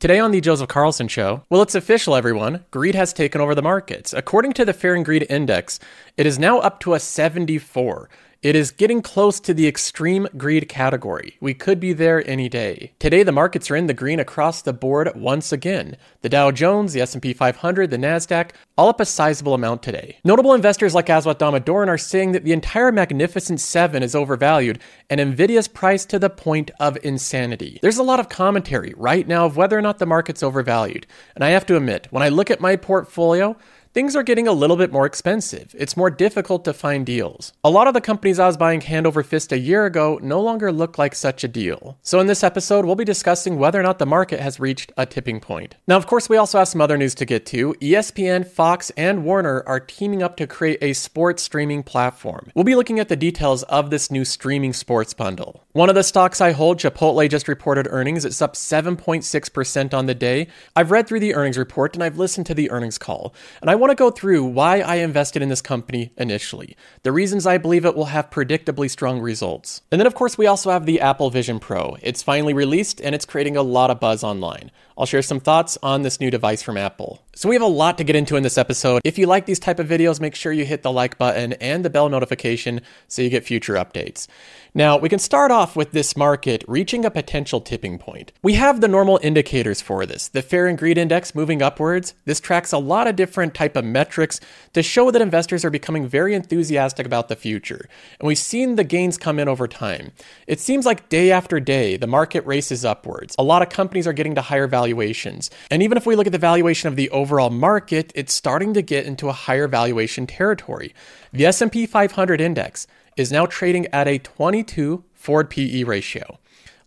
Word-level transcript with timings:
Today 0.00 0.18
on 0.18 0.30
the 0.30 0.40
Joseph 0.40 0.68
Carlson 0.68 1.08
Show, 1.08 1.44
well, 1.50 1.60
it's 1.60 1.74
official, 1.74 2.16
everyone. 2.16 2.64
Greed 2.70 2.94
has 2.94 3.12
taken 3.12 3.38
over 3.38 3.54
the 3.54 3.60
markets. 3.60 4.14
According 4.14 4.54
to 4.54 4.64
the 4.64 4.72
Fear 4.72 4.94
and 4.94 5.04
Greed 5.04 5.26
Index, 5.28 5.78
it 6.16 6.24
is 6.24 6.38
now 6.38 6.58
up 6.58 6.80
to 6.80 6.94
a 6.94 6.98
74. 6.98 8.08
It 8.42 8.56
is 8.56 8.70
getting 8.70 9.02
close 9.02 9.38
to 9.40 9.52
the 9.52 9.68
extreme 9.68 10.26
greed 10.34 10.66
category. 10.66 11.36
We 11.42 11.52
could 11.52 11.78
be 11.78 11.92
there 11.92 12.26
any 12.26 12.48
day. 12.48 12.94
Today 12.98 13.22
the 13.22 13.32
markets 13.32 13.70
are 13.70 13.76
in 13.76 13.86
the 13.86 13.92
green 13.92 14.18
across 14.18 14.62
the 14.62 14.72
board 14.72 15.12
once 15.14 15.52
again. 15.52 15.98
The 16.22 16.30
Dow 16.30 16.50
Jones, 16.50 16.94
the 16.94 17.02
S&P 17.02 17.34
500, 17.34 17.90
the 17.90 17.98
Nasdaq, 17.98 18.52
all 18.78 18.88
up 18.88 18.98
a 18.98 19.04
sizable 19.04 19.52
amount 19.52 19.82
today. 19.82 20.16
Notable 20.24 20.54
investors 20.54 20.94
like 20.94 21.08
Aswath 21.08 21.36
Damodaran 21.36 21.88
are 21.88 21.98
saying 21.98 22.32
that 22.32 22.44
the 22.44 22.54
entire 22.54 22.90
Magnificent 22.90 23.60
7 23.60 24.02
is 24.02 24.14
overvalued 24.14 24.78
and 25.10 25.20
Nvidia's 25.20 25.68
priced 25.68 26.08
to 26.08 26.18
the 26.18 26.30
point 26.30 26.70
of 26.80 26.96
insanity. 27.04 27.78
There's 27.82 27.98
a 27.98 28.02
lot 28.02 28.20
of 28.20 28.30
commentary 28.30 28.94
right 28.96 29.28
now 29.28 29.44
of 29.44 29.58
whether 29.58 29.76
or 29.76 29.82
not 29.82 29.98
the 29.98 30.06
market's 30.06 30.42
overvalued. 30.42 31.06
And 31.34 31.44
I 31.44 31.50
have 31.50 31.66
to 31.66 31.76
admit, 31.76 32.08
when 32.08 32.22
I 32.22 32.30
look 32.30 32.50
at 32.50 32.58
my 32.58 32.76
portfolio, 32.76 33.58
things 33.92 34.14
are 34.14 34.22
getting 34.22 34.46
a 34.46 34.52
little 34.52 34.76
bit 34.76 34.92
more 34.92 35.06
expensive. 35.06 35.74
It's 35.76 35.96
more 35.96 36.10
difficult 36.10 36.64
to 36.64 36.72
find 36.72 37.04
deals. 37.04 37.52
A 37.64 37.70
lot 37.70 37.88
of 37.88 37.94
the 37.94 38.00
companies 38.00 38.38
I 38.38 38.46
was 38.46 38.56
buying 38.56 38.80
hand 38.80 39.06
over 39.06 39.22
fist 39.22 39.52
a 39.52 39.58
year 39.58 39.84
ago 39.84 40.18
no 40.22 40.40
longer 40.40 40.70
look 40.70 40.98
like 40.98 41.14
such 41.14 41.42
a 41.42 41.48
deal. 41.48 41.98
So, 42.02 42.20
in 42.20 42.26
this 42.26 42.44
episode, 42.44 42.84
we'll 42.84 42.94
be 42.94 43.04
discussing 43.04 43.58
whether 43.58 43.80
or 43.80 43.82
not 43.82 43.98
the 43.98 44.06
market 44.06 44.40
has 44.40 44.60
reached 44.60 44.92
a 44.96 45.06
tipping 45.06 45.40
point. 45.40 45.76
Now, 45.86 45.96
of 45.96 46.06
course, 46.06 46.28
we 46.28 46.36
also 46.36 46.58
have 46.58 46.68
some 46.68 46.80
other 46.80 46.96
news 46.96 47.14
to 47.16 47.24
get 47.24 47.46
to. 47.46 47.74
ESPN, 47.80 48.46
Fox, 48.46 48.90
and 48.96 49.24
Warner 49.24 49.62
are 49.66 49.80
teaming 49.80 50.22
up 50.22 50.36
to 50.36 50.46
create 50.46 50.78
a 50.80 50.92
sports 50.92 51.42
streaming 51.42 51.82
platform. 51.82 52.50
We'll 52.54 52.64
be 52.64 52.76
looking 52.76 53.00
at 53.00 53.08
the 53.08 53.16
details 53.16 53.62
of 53.64 53.90
this 53.90 54.10
new 54.10 54.24
streaming 54.24 54.72
sports 54.72 55.14
bundle. 55.14 55.64
One 55.72 55.88
of 55.88 55.94
the 55.94 56.02
stocks 56.02 56.40
I 56.40 56.50
hold, 56.50 56.78
Chipotle, 56.80 57.30
just 57.30 57.46
reported 57.46 57.86
earnings. 57.90 58.24
It's 58.24 58.42
up 58.42 58.54
7.6% 58.54 59.94
on 59.94 60.06
the 60.06 60.16
day. 60.16 60.48
I've 60.74 60.90
read 60.90 61.06
through 61.06 61.20
the 61.20 61.36
earnings 61.36 61.56
report 61.56 61.94
and 61.94 62.02
I've 62.02 62.18
listened 62.18 62.46
to 62.46 62.54
the 62.54 62.72
earnings 62.72 62.98
call, 62.98 63.32
and 63.60 63.70
I 63.70 63.76
want 63.76 63.92
to 63.92 63.94
go 63.94 64.10
through 64.10 64.46
why 64.46 64.80
I 64.80 64.96
invested 64.96 65.42
in 65.42 65.48
this 65.48 65.62
company 65.62 66.10
initially, 66.16 66.76
the 67.04 67.12
reasons 67.12 67.46
I 67.46 67.56
believe 67.56 67.84
it 67.84 67.94
will 67.94 68.06
have 68.06 68.30
predictably 68.30 68.90
strong 68.90 69.20
results. 69.20 69.82
And 69.92 70.00
then, 70.00 70.08
of 70.08 70.16
course, 70.16 70.36
we 70.36 70.48
also 70.48 70.72
have 70.72 70.86
the 70.86 71.00
Apple 71.00 71.30
Vision 71.30 71.60
Pro. 71.60 71.96
It's 72.02 72.20
finally 72.20 72.52
released 72.52 73.00
and 73.00 73.14
it's 73.14 73.24
creating 73.24 73.56
a 73.56 73.62
lot 73.62 73.92
of 73.92 74.00
buzz 74.00 74.24
online. 74.24 74.72
I'll 74.98 75.06
share 75.06 75.22
some 75.22 75.40
thoughts 75.40 75.78
on 75.84 76.02
this 76.02 76.18
new 76.18 76.32
device 76.32 76.62
from 76.62 76.76
Apple. 76.76 77.22
So 77.36 77.48
we 77.48 77.54
have 77.54 77.62
a 77.62 77.66
lot 77.66 77.96
to 77.98 78.04
get 78.04 78.16
into 78.16 78.36
in 78.36 78.42
this 78.42 78.58
episode. 78.58 79.00
If 79.04 79.18
you 79.18 79.26
like 79.26 79.46
these 79.46 79.60
type 79.60 79.78
of 79.78 79.88
videos, 79.88 80.20
make 80.20 80.34
sure 80.34 80.52
you 80.52 80.66
hit 80.66 80.82
the 80.82 80.92
like 80.92 81.16
button 81.16 81.52
and 81.54 81.84
the 81.84 81.90
bell 81.90 82.08
notification 82.08 82.80
so 83.06 83.22
you 83.22 83.30
get 83.30 83.44
future 83.44 83.74
updates. 83.74 84.26
Now, 84.74 84.98
we 84.98 85.08
can 85.08 85.18
start 85.18 85.50
off 85.50 85.59
with 85.76 85.92
this 85.92 86.16
market 86.16 86.64
reaching 86.66 87.04
a 87.04 87.10
potential 87.10 87.60
tipping 87.60 87.98
point. 87.98 88.32
We 88.42 88.54
have 88.54 88.80
the 88.80 88.88
normal 88.88 89.20
indicators 89.22 89.80
for 89.80 90.06
this. 90.06 90.28
The 90.28 90.42
Fear 90.42 90.68
and 90.68 90.78
Greed 90.78 90.96
Index 90.96 91.34
moving 91.34 91.60
upwards. 91.60 92.14
This 92.24 92.40
tracks 92.40 92.72
a 92.72 92.78
lot 92.78 93.06
of 93.06 93.16
different 93.16 93.54
type 93.54 93.76
of 93.76 93.84
metrics 93.84 94.40
to 94.72 94.82
show 94.82 95.10
that 95.10 95.20
investors 95.20 95.64
are 95.64 95.70
becoming 95.70 96.06
very 96.06 96.34
enthusiastic 96.34 97.04
about 97.04 97.28
the 97.28 97.36
future. 97.36 97.88
And 98.18 98.26
we've 98.26 98.38
seen 98.38 98.76
the 98.76 98.84
gains 98.84 99.18
come 99.18 99.38
in 99.38 99.48
over 99.48 99.68
time. 99.68 100.12
It 100.46 100.60
seems 100.60 100.86
like 100.86 101.08
day 101.10 101.30
after 101.30 101.60
day, 101.60 101.96
the 101.96 102.06
market 102.06 102.46
races 102.46 102.84
upwards. 102.84 103.36
A 103.38 103.42
lot 103.42 103.60
of 103.60 103.68
companies 103.68 104.06
are 104.06 104.14
getting 104.14 104.34
to 104.36 104.42
higher 104.42 104.66
valuations. 104.66 105.50
And 105.70 105.82
even 105.82 105.98
if 105.98 106.06
we 106.06 106.16
look 106.16 106.26
at 106.26 106.32
the 106.32 106.38
valuation 106.38 106.88
of 106.88 106.96
the 106.96 107.10
overall 107.10 107.50
market, 107.50 108.12
it's 108.14 108.32
starting 108.32 108.72
to 108.74 108.82
get 108.82 109.04
into 109.04 109.28
a 109.28 109.32
higher 109.32 109.68
valuation 109.68 110.26
territory. 110.26 110.94
The 111.32 111.46
S&P 111.46 111.86
500 111.86 112.40
index 112.40 112.86
is 113.16 113.30
now 113.30 113.46
trading 113.46 113.86
at 113.88 114.08
a 114.08 114.18
22 114.18 115.04
forward 115.20 115.50
PE 115.50 115.84
ratio. 115.84 116.38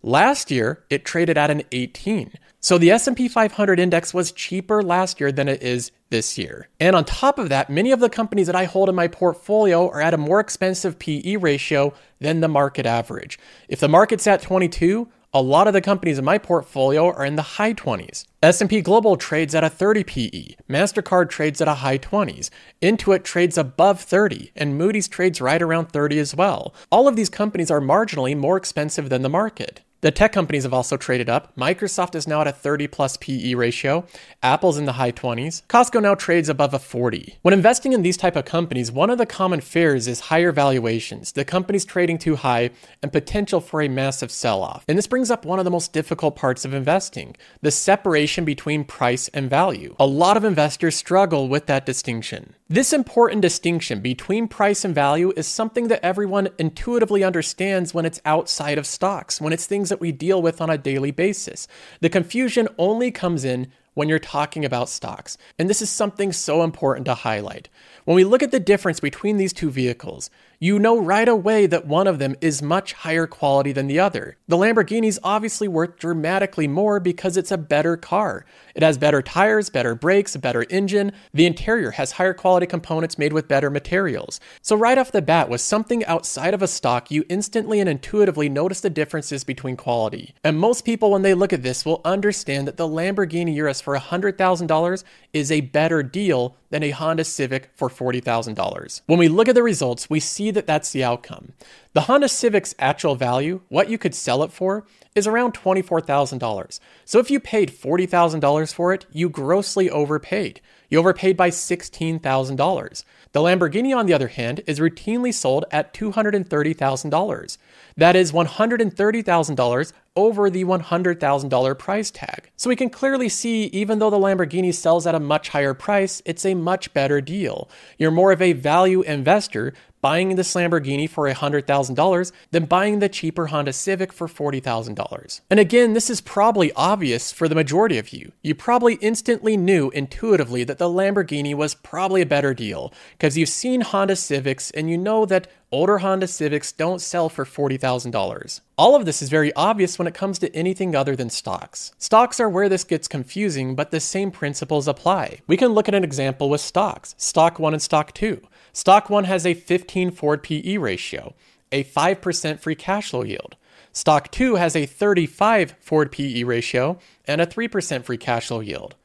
Last 0.02 0.50
year, 0.50 0.84
it 0.90 1.04
traded 1.04 1.38
at 1.38 1.50
an 1.50 1.62
18. 1.72 2.32
So 2.60 2.76
the 2.76 2.90
S&P 2.90 3.28
500 3.28 3.78
index 3.78 4.12
was 4.12 4.32
cheaper 4.32 4.82
last 4.82 5.20
year 5.20 5.30
than 5.32 5.48
it 5.48 5.62
is 5.62 5.92
this 6.10 6.36
year. 6.36 6.68
And 6.80 6.96
on 6.96 7.04
top 7.04 7.38
of 7.38 7.48
that, 7.48 7.70
many 7.70 7.90
of 7.90 8.00
the 8.00 8.10
companies 8.10 8.46
that 8.48 8.56
I 8.56 8.64
hold 8.64 8.88
in 8.88 8.94
my 8.94 9.08
portfolio 9.08 9.88
are 9.88 10.00
at 10.00 10.12
a 10.12 10.18
more 10.18 10.40
expensive 10.40 10.98
PE 10.98 11.36
ratio 11.36 11.94
than 12.20 12.40
the 12.40 12.48
market 12.48 12.86
average. 12.86 13.38
If 13.68 13.80
the 13.80 13.88
market's 13.88 14.26
at 14.26 14.42
22, 14.42 15.08
a 15.34 15.42
lot 15.42 15.66
of 15.66 15.72
the 15.72 15.80
companies 15.80 16.16
in 16.16 16.24
my 16.24 16.38
portfolio 16.38 17.08
are 17.08 17.24
in 17.24 17.34
the 17.34 17.42
high 17.42 17.74
20s. 17.74 18.24
S&P 18.40 18.80
Global 18.80 19.16
trades 19.16 19.52
at 19.52 19.64
a 19.64 19.68
30 19.68 20.04
PE, 20.04 20.54
Mastercard 20.70 21.28
trades 21.28 21.60
at 21.60 21.66
a 21.66 21.74
high 21.74 21.98
20s, 21.98 22.50
Intuit 22.80 23.24
trades 23.24 23.58
above 23.58 24.00
30, 24.00 24.52
and 24.54 24.78
Moody's 24.78 25.08
trades 25.08 25.40
right 25.40 25.60
around 25.60 25.86
30 25.86 26.20
as 26.20 26.36
well. 26.36 26.72
All 26.92 27.08
of 27.08 27.16
these 27.16 27.28
companies 27.28 27.68
are 27.68 27.80
marginally 27.80 28.36
more 28.36 28.56
expensive 28.56 29.08
than 29.08 29.22
the 29.22 29.28
market. 29.28 29.80
The 30.04 30.10
tech 30.10 30.32
companies 30.32 30.64
have 30.64 30.74
also 30.74 30.98
traded 30.98 31.30
up. 31.30 31.56
Microsoft 31.56 32.14
is 32.14 32.28
now 32.28 32.42
at 32.42 32.46
a 32.46 32.52
30 32.52 32.88
plus 32.88 33.16
PE 33.16 33.54
ratio. 33.54 34.04
Apple's 34.42 34.76
in 34.76 34.84
the 34.84 34.92
high 34.92 35.12
20s. 35.12 35.62
Costco 35.66 36.02
now 36.02 36.14
trades 36.14 36.50
above 36.50 36.74
a 36.74 36.78
40. 36.78 37.38
When 37.40 37.54
investing 37.54 37.94
in 37.94 38.02
these 38.02 38.18
type 38.18 38.36
of 38.36 38.44
companies, 38.44 38.92
one 38.92 39.08
of 39.08 39.16
the 39.16 39.24
common 39.24 39.62
fears 39.62 40.06
is 40.06 40.20
higher 40.28 40.52
valuations, 40.52 41.32
the 41.32 41.42
company's 41.42 41.86
trading 41.86 42.18
too 42.18 42.36
high, 42.36 42.68
and 43.02 43.14
potential 43.14 43.62
for 43.62 43.80
a 43.80 43.88
massive 43.88 44.30
sell-off. 44.30 44.84
And 44.86 44.98
this 44.98 45.06
brings 45.06 45.30
up 45.30 45.46
one 45.46 45.58
of 45.58 45.64
the 45.64 45.70
most 45.70 45.94
difficult 45.94 46.36
parts 46.36 46.66
of 46.66 46.74
investing, 46.74 47.34
the 47.62 47.70
separation 47.70 48.44
between 48.44 48.84
price 48.84 49.28
and 49.28 49.48
value. 49.48 49.96
A 49.98 50.06
lot 50.06 50.36
of 50.36 50.44
investors 50.44 50.96
struggle 50.96 51.48
with 51.48 51.64
that 51.64 51.86
distinction. 51.86 52.54
This 52.68 52.94
important 52.94 53.42
distinction 53.42 54.00
between 54.00 54.48
price 54.48 54.86
and 54.86 54.94
value 54.94 55.34
is 55.36 55.46
something 55.46 55.88
that 55.88 56.02
everyone 56.02 56.48
intuitively 56.58 57.22
understands 57.22 57.92
when 57.92 58.06
it's 58.06 58.22
outside 58.24 58.78
of 58.78 58.86
stocks, 58.86 59.38
when 59.38 59.52
it's 59.52 59.66
things 59.66 59.90
that 59.90 60.00
we 60.00 60.12
deal 60.12 60.40
with 60.40 60.62
on 60.62 60.70
a 60.70 60.78
daily 60.78 61.10
basis. 61.10 61.68
The 62.00 62.08
confusion 62.08 62.68
only 62.78 63.10
comes 63.10 63.44
in 63.44 63.70
when 63.92 64.08
you're 64.08 64.18
talking 64.18 64.64
about 64.64 64.88
stocks. 64.88 65.36
And 65.58 65.68
this 65.68 65.82
is 65.82 65.90
something 65.90 66.32
so 66.32 66.62
important 66.62 67.04
to 67.04 67.14
highlight. 67.14 67.68
When 68.06 68.14
we 68.14 68.24
look 68.24 68.42
at 68.42 68.50
the 68.50 68.58
difference 68.58 68.98
between 68.98 69.36
these 69.36 69.52
two 69.52 69.70
vehicles, 69.70 70.30
you 70.64 70.78
know 70.78 70.98
right 70.98 71.28
away 71.28 71.66
that 71.66 71.86
one 71.86 72.06
of 72.06 72.18
them 72.18 72.34
is 72.40 72.62
much 72.62 72.94
higher 72.94 73.26
quality 73.26 73.70
than 73.70 73.86
the 73.86 74.00
other. 74.00 74.34
The 74.48 74.56
Lamborghini's 74.56 75.18
obviously 75.22 75.68
worth 75.68 75.98
dramatically 75.98 76.66
more 76.66 77.00
because 77.00 77.36
it's 77.36 77.50
a 77.50 77.58
better 77.58 77.98
car. 77.98 78.46
It 78.74 78.82
has 78.82 78.96
better 78.96 79.20
tires, 79.20 79.68
better 79.68 79.94
brakes, 79.94 80.34
a 80.34 80.38
better 80.38 80.64
engine. 80.70 81.12
The 81.34 81.44
interior 81.44 81.90
has 81.90 82.12
higher 82.12 82.32
quality 82.32 82.64
components 82.64 83.18
made 83.18 83.34
with 83.34 83.46
better 83.46 83.68
materials. 83.68 84.40
So, 84.62 84.74
right 84.74 84.96
off 84.96 85.12
the 85.12 85.20
bat, 85.20 85.50
with 85.50 85.60
something 85.60 86.02
outside 86.06 86.54
of 86.54 86.62
a 86.62 86.66
stock, 86.66 87.10
you 87.10 87.26
instantly 87.28 87.78
and 87.78 87.88
intuitively 87.88 88.48
notice 88.48 88.80
the 88.80 88.88
differences 88.88 89.44
between 89.44 89.76
quality. 89.76 90.34
And 90.42 90.58
most 90.58 90.86
people, 90.86 91.10
when 91.10 91.20
they 91.20 91.34
look 91.34 91.52
at 91.52 91.62
this, 91.62 91.84
will 91.84 92.00
understand 92.06 92.66
that 92.68 92.78
the 92.78 92.88
Lamborghini 92.88 93.54
Urus 93.56 93.82
for 93.82 93.94
$100,000 93.98 95.04
is 95.34 95.52
a 95.52 95.60
better 95.60 96.02
deal 96.02 96.56
than 96.74 96.82
a 96.82 96.90
Honda 96.90 97.22
Civic 97.22 97.70
for 97.76 97.88
$40,000. 97.88 99.02
When 99.06 99.20
we 99.20 99.28
look 99.28 99.46
at 99.46 99.54
the 99.54 99.62
results, 99.62 100.10
we 100.10 100.18
see 100.18 100.50
that 100.50 100.66
that's 100.66 100.90
the 100.90 101.04
outcome. 101.04 101.52
The 101.92 102.00
Honda 102.00 102.28
Civic's 102.28 102.74
actual 102.80 103.14
value, 103.14 103.60
what 103.68 103.88
you 103.88 103.96
could 103.96 104.12
sell 104.12 104.42
it 104.42 104.50
for, 104.50 104.84
is 105.14 105.28
around 105.28 105.54
$24,000. 105.54 106.80
So 107.04 107.20
if 107.20 107.30
you 107.30 107.38
paid 107.38 107.70
$40,000 107.70 108.74
for 108.74 108.92
it, 108.92 109.06
you 109.12 109.28
grossly 109.28 109.88
overpaid. 109.88 110.60
You 110.88 110.98
overpaid 110.98 111.36
by 111.36 111.50
$16,000. 111.50 113.04
The 113.34 113.40
Lamborghini, 113.40 113.92
on 113.92 114.06
the 114.06 114.14
other 114.14 114.28
hand, 114.28 114.60
is 114.64 114.78
routinely 114.78 115.34
sold 115.34 115.64
at 115.72 115.92
$230,000. 115.92 117.58
That 117.96 118.14
is 118.14 118.30
$130,000 118.30 119.92
over 120.14 120.48
the 120.48 120.64
$100,000 120.64 121.78
price 121.78 122.10
tag. 122.12 122.50
So 122.54 122.68
we 122.68 122.76
can 122.76 122.90
clearly 122.90 123.28
see, 123.28 123.64
even 123.64 123.98
though 123.98 124.10
the 124.10 124.20
Lamborghini 124.20 124.72
sells 124.72 125.04
at 125.04 125.16
a 125.16 125.20
much 125.20 125.48
higher 125.48 125.74
price, 125.74 126.22
it's 126.24 126.46
a 126.46 126.54
much 126.54 126.94
better 126.94 127.20
deal. 127.20 127.68
You're 127.98 128.12
more 128.12 128.30
of 128.30 128.40
a 128.40 128.52
value 128.52 129.02
investor 129.02 129.74
buying 130.04 130.36
this 130.36 130.52
Lamborghini 130.52 131.08
for 131.08 131.26
$100,000 131.26 132.32
than 132.50 132.66
buying 132.66 132.98
the 132.98 133.08
cheaper 133.08 133.46
Honda 133.46 133.72
Civic 133.72 134.12
for 134.12 134.28
$40,000. 134.28 135.40
And 135.48 135.58
again, 135.58 135.94
this 135.94 136.10
is 136.10 136.20
probably 136.20 136.70
obvious 136.76 137.32
for 137.32 137.48
the 137.48 137.54
majority 137.54 137.96
of 137.96 138.10
you. 138.10 138.32
You 138.42 138.54
probably 138.54 138.96
instantly 138.96 139.56
knew 139.56 139.88
intuitively 139.92 140.62
that 140.64 140.76
the 140.76 140.90
Lamborghini 140.90 141.54
was 141.54 141.74
probably 141.74 142.20
a 142.20 142.26
better 142.26 142.52
deal 142.52 142.92
because 143.12 143.38
you've 143.38 143.48
seen 143.48 143.80
Honda 143.80 144.16
Civics 144.16 144.70
and 144.72 144.90
you 144.90 144.98
know 144.98 145.24
that 145.24 145.48
older 145.72 145.98
Honda 145.98 146.28
Civics 146.28 146.70
don't 146.70 147.00
sell 147.00 147.30
for 147.30 147.46
$40,000. 147.46 148.60
All 148.76 148.94
of 148.94 149.06
this 149.06 149.22
is 149.22 149.30
very 149.30 149.54
obvious 149.54 149.98
when 149.98 150.06
it 150.06 150.14
comes 150.14 150.38
to 150.38 150.54
anything 150.54 150.94
other 150.94 151.16
than 151.16 151.30
stocks. 151.30 151.92
Stocks 151.98 152.38
are 152.38 152.48
where 152.48 152.68
this 152.68 152.84
gets 152.84 153.08
confusing, 153.08 153.74
but 153.74 153.90
the 153.90 154.00
same 154.00 154.30
principles 154.30 154.86
apply. 154.86 155.40
We 155.46 155.56
can 155.56 155.68
look 155.72 155.88
at 155.88 155.94
an 155.94 156.04
example 156.04 156.50
with 156.50 156.60
stocks, 156.60 157.14
stock 157.16 157.58
1 157.58 157.72
and 157.72 157.82
stock 157.82 158.12
2. 158.12 158.40
Stock 158.74 159.08
1 159.08 159.22
has 159.24 159.46
a 159.46 159.54
15 159.54 160.10
forward 160.10 160.42
PE 160.42 160.78
ratio, 160.78 161.34
a 161.70 161.84
5% 161.84 162.58
free 162.58 162.74
cash 162.74 163.10
flow 163.10 163.22
yield. 163.22 163.54
Stock 163.92 164.32
2 164.32 164.56
has 164.56 164.74
a 164.74 164.84
35 164.84 165.76
forward 165.80 166.10
PE 166.10 166.42
ratio 166.42 166.98
and 167.24 167.40
a 167.40 167.46
3% 167.46 168.02
free 168.02 168.16
cash 168.16 168.48
flow 168.48 168.58
yield. 168.58 168.96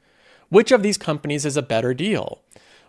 Which 0.49 0.71
of 0.71 0.81
these 0.81 0.97
companies 0.97 1.45
is 1.45 1.55
a 1.55 1.61
better 1.61 1.93
deal? 1.93 2.41